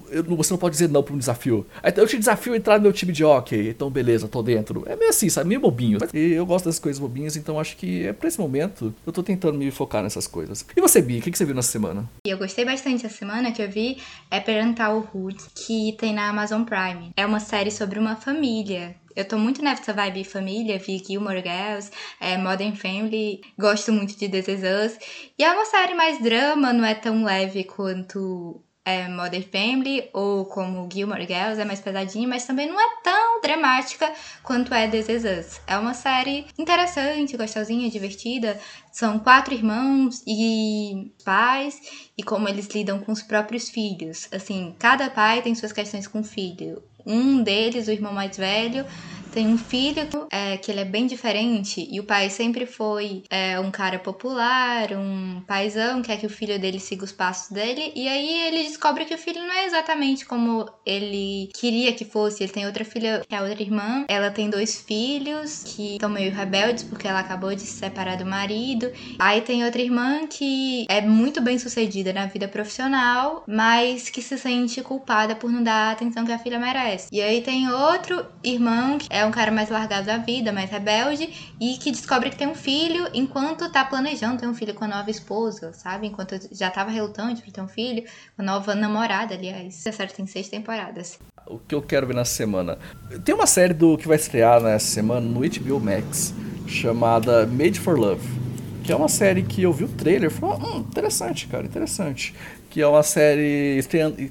[0.10, 1.67] eu, você não pode dizer não pra um desafio.
[1.96, 3.70] Eu te desafio a entrar no meu time de hockey.
[3.70, 4.84] Então, beleza, tô dentro.
[4.88, 5.50] É meio assim, sabe?
[5.50, 6.00] Meio bobinho.
[6.14, 9.24] E eu gosto das coisas bobinhas, então acho que é pra esse momento eu tô
[9.24, 10.66] tentando me focar nessas coisas.
[10.76, 12.10] E você, Bia, o que, que você viu nessa semana?
[12.26, 13.98] Eu gostei bastante essa semana que eu vi
[14.30, 17.12] é Parental Hood, que tem na Amazon Prime.
[17.16, 21.90] É uma série sobre uma família eu tô muito nessa vibe família, vi Gilmore Girls,
[22.20, 25.00] é, Modern Family, gosto muito de This Is Us.
[25.40, 30.46] E é uma série mais drama, não é tão leve quanto é, Modern Family ou
[30.46, 34.10] como Gilmore Girls, é mais pesadinha, mas também não é tão dramática
[34.42, 35.62] quanto é This Is Us.
[35.68, 38.58] É uma série interessante, gostosinha, divertida.
[38.90, 41.78] São quatro irmãos e pais
[42.18, 44.30] e como eles lidam com os próprios filhos.
[44.32, 46.82] Assim, cada pai tem suas questões com o filho.
[47.06, 48.86] Um deles, o irmão mais velho,
[49.32, 53.60] tem um filho é, que ele é bem diferente e o pai sempre foi é,
[53.60, 57.92] um cara popular, um paizão, quer que o filho dele siga os passos dele.
[57.96, 62.44] E aí ele descobre que o filho não é exatamente como ele queria que fosse.
[62.44, 64.06] Ele tem outra filha, que é a outra irmã.
[64.08, 68.26] Ela tem dois filhos que estão meio rebeldes porque ela acabou de se separar do
[68.26, 68.92] marido.
[69.20, 74.38] Aí tem outra irmã que é muito bem sucedida na vida profissional, mas que se
[74.38, 77.08] sente culpada por não dar a atenção que a filha merece.
[77.12, 81.54] E aí tem outro irmão que é um cara mais largado da vida, mais rebelde,
[81.60, 84.88] e que descobre que tem um filho enquanto tá planejando ter um filho com a
[84.88, 86.08] nova esposa, sabe?
[86.08, 88.04] Enquanto já tava relutante pra ter um filho,
[88.36, 89.86] com a nova namorada, aliás.
[89.86, 91.20] A série tem seis temporadas.
[91.46, 92.78] O que eu quero ver nessa semana?
[93.24, 96.34] Tem uma série do que vai estrear nessa semana no HBO Max,
[96.68, 98.48] chamada Made for Love.
[98.84, 102.34] Que é uma série que eu vi o trailer e falei, hum, interessante, cara, interessante
[102.70, 103.80] que é uma série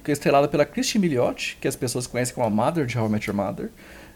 [0.06, 3.28] estrelada pela Christine Milioti, que as pessoas conhecem como a Mother de How I Met
[3.28, 3.70] Your Mother.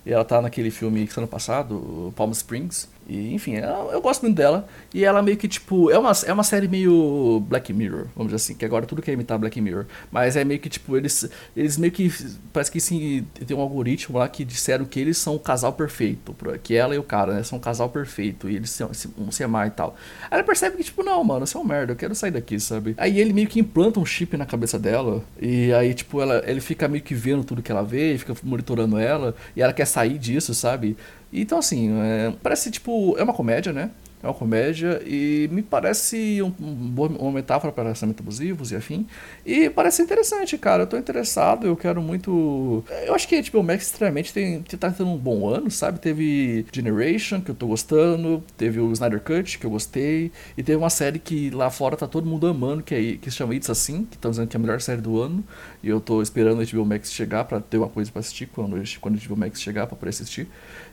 [0.05, 2.89] E ela tá naquele filme que ano passado, Palm Springs.
[3.11, 4.69] E, enfim, ela, eu gosto muito dela.
[4.95, 8.37] E ela meio que, tipo, é uma, é uma série meio Black Mirror, vamos dizer
[8.37, 9.87] assim, que agora tudo quer imitar Black Mirror.
[10.13, 12.09] Mas é meio que, tipo, eles, eles meio que.
[12.53, 16.37] Parece que sim, tem um algoritmo lá que disseram que eles são o casal perfeito.
[16.63, 17.43] Que ela e o cara, né?
[17.43, 18.49] São um casal perfeito.
[18.49, 18.81] E eles
[19.19, 19.97] vão se amar e tal.
[20.31, 22.61] Aí ela percebe que, tipo, não, mano, você é um merda, eu quero sair daqui,
[22.61, 22.95] sabe?
[22.97, 25.25] Aí ele meio que implanta um chip na cabeça dela.
[25.41, 28.97] E aí, tipo, ela, ele fica meio que vendo tudo que ela vê, fica monitorando
[28.99, 29.35] ela.
[29.57, 30.97] E ela quer sair disso, sabe?
[31.33, 33.17] Então, assim, é, parece tipo.
[33.19, 33.91] É uma comédia, né?
[34.23, 39.07] É uma comédia e me parece um, um, uma metáfora para relacionamentos abusivos e afim.
[39.47, 40.83] E parece interessante, cara.
[40.83, 42.85] Eu tô interessado, eu quero muito.
[43.07, 45.99] Eu acho que a HBO Max extremamente tem, tá tendo um bom ano, sabe?
[45.99, 50.77] Teve Generation, que eu tô gostando, teve o Snyder Cut, que eu gostei, e teve
[50.77, 53.71] uma série que lá fora tá todo mundo amando, que, é, que se chama It's
[53.71, 55.43] Assim, que estão dizendo que é a melhor série do ano.
[55.83, 58.77] E eu tô esperando a HBO Max chegar para ter uma coisa para assistir quando,
[59.01, 60.47] quando a HBO Max chegar para poder assistir.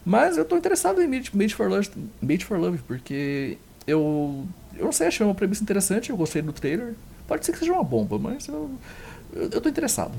[0.08, 1.90] Mas eu tô interessado em Made, for, Love,
[2.46, 4.48] for Love, porque eu.
[4.78, 6.94] Eu não sei, achei uma premissa interessante, eu gostei do trailer.
[7.28, 8.72] Pode ser que seja uma bomba, mas eu,
[9.34, 10.14] eu, eu tô interessado.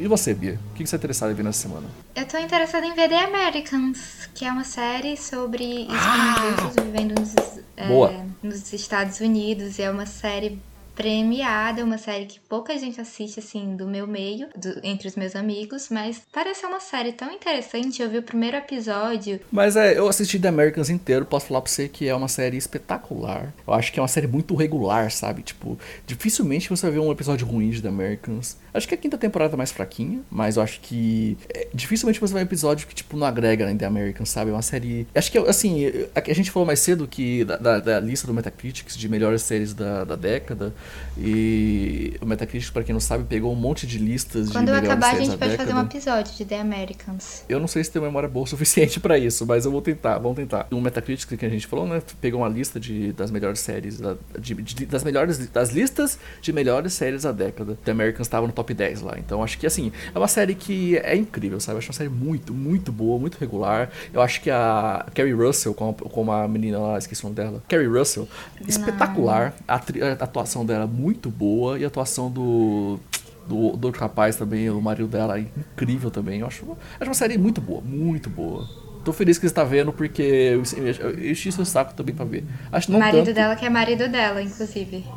[0.00, 0.58] E você, Bia?
[0.72, 1.86] O que você é interessado em ver nessa semana?
[2.16, 6.56] Eu tô interessada em ver The Americans, que é uma série sobre ah!
[6.82, 7.34] vivendo nos,
[7.76, 9.78] é, nos Estados Unidos.
[9.78, 10.58] É uma série
[10.94, 15.34] premiada, uma série que pouca gente assiste, assim, do meu meio, do, entre os meus
[15.34, 18.02] amigos, mas pareceu uma série tão interessante.
[18.02, 19.40] Eu vi o primeiro episódio.
[19.50, 22.56] Mas é, eu assisti The Americans inteiro, posso falar pra você que é uma série
[22.56, 23.52] espetacular.
[23.66, 25.42] Eu acho que é uma série muito regular, sabe?
[25.42, 28.56] Tipo, dificilmente você vai ver um episódio ruim de The Americans.
[28.74, 32.32] Acho que a quinta temporada é mais fraquinha, mas eu acho que é, dificilmente você
[32.32, 34.50] vai ver um episódio que, tipo, não agrega em The Americans, sabe?
[34.50, 35.06] É uma série.
[35.14, 38.34] Acho que, assim, a, a gente falou mais cedo que da, da, da lista do
[38.34, 40.72] Metacritics de melhores séries da, da década.
[41.16, 44.84] E o Metacritic, para quem não sabe, pegou um monte de listas Quando de Quando
[44.84, 45.56] acabar, a gente pode década.
[45.56, 47.44] fazer um episódio de The Americans.
[47.48, 50.18] Eu não sei se tem memória boa o suficiente para isso, mas eu vou tentar,
[50.18, 50.66] vamos tentar.
[50.70, 54.16] O Metacritic que a gente falou, né, pegou uma lista de, das melhores séries, da,
[54.38, 57.78] de, de, das melhores, das listas de melhores séries da década.
[57.84, 59.14] The Americans estava no top 10 lá.
[59.18, 61.76] Então acho que, assim, é uma série que é incrível, sabe?
[61.76, 63.90] Eu acho uma série muito, muito boa, muito regular.
[64.12, 67.62] Eu acho que a Carrie Russell, como, como a menina lá, esqueci o nome dela,
[67.68, 68.28] Carrie Russell,
[68.66, 69.54] espetacular.
[69.68, 72.98] A, a atuação dela muito boa e a atuação do
[73.46, 76.40] do, do rapaz também, o marido dela, incrível também.
[76.40, 76.64] Eu acho,
[77.00, 78.66] acho uma série muito boa, muito boa.
[79.04, 80.62] Tô feliz que você tá vendo, porque eu,
[81.00, 82.44] eu enchi seu saco também pra ver.
[82.70, 83.34] Acho não marido tanto.
[83.34, 85.04] dela que é marido dela, inclusive.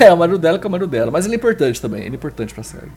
[0.00, 1.10] É, o marido dela que é o marido dela.
[1.10, 2.90] Mas ele é importante também, ele é importante pra série.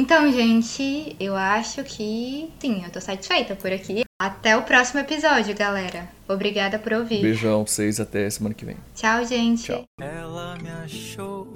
[0.00, 4.04] Então, gente, eu acho que sim, eu tô satisfeita por aqui.
[4.20, 6.08] Até o próximo episódio, galera.
[6.28, 7.20] Obrigada por ouvir.
[7.20, 8.76] Beijão pra vocês até semana que vem.
[8.94, 9.64] Tchau, gente.
[9.64, 9.84] Tchau.
[10.00, 11.46] Ela me achou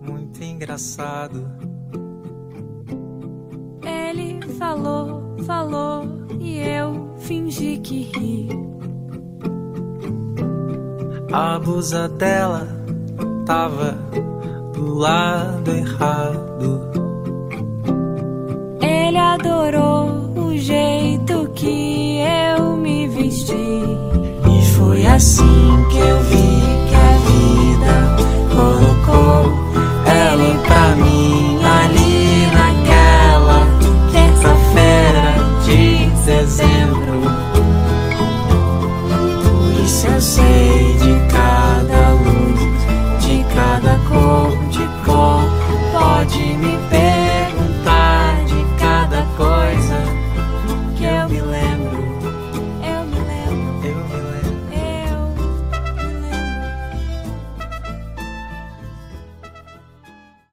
[0.00, 1.46] muito engraçado.
[3.84, 8.48] Ele falou, falou e eu fingi que ri.
[11.30, 12.68] A blusa dela
[13.46, 13.98] tava
[14.82, 16.90] do lado errado.
[18.80, 22.18] Ele adorou o jeito que
[22.56, 23.52] eu me vesti.
[23.54, 26.50] E foi assim que eu vi
[26.88, 27.94] que a vida
[28.54, 29.52] colocou
[30.04, 31.41] ela pra mim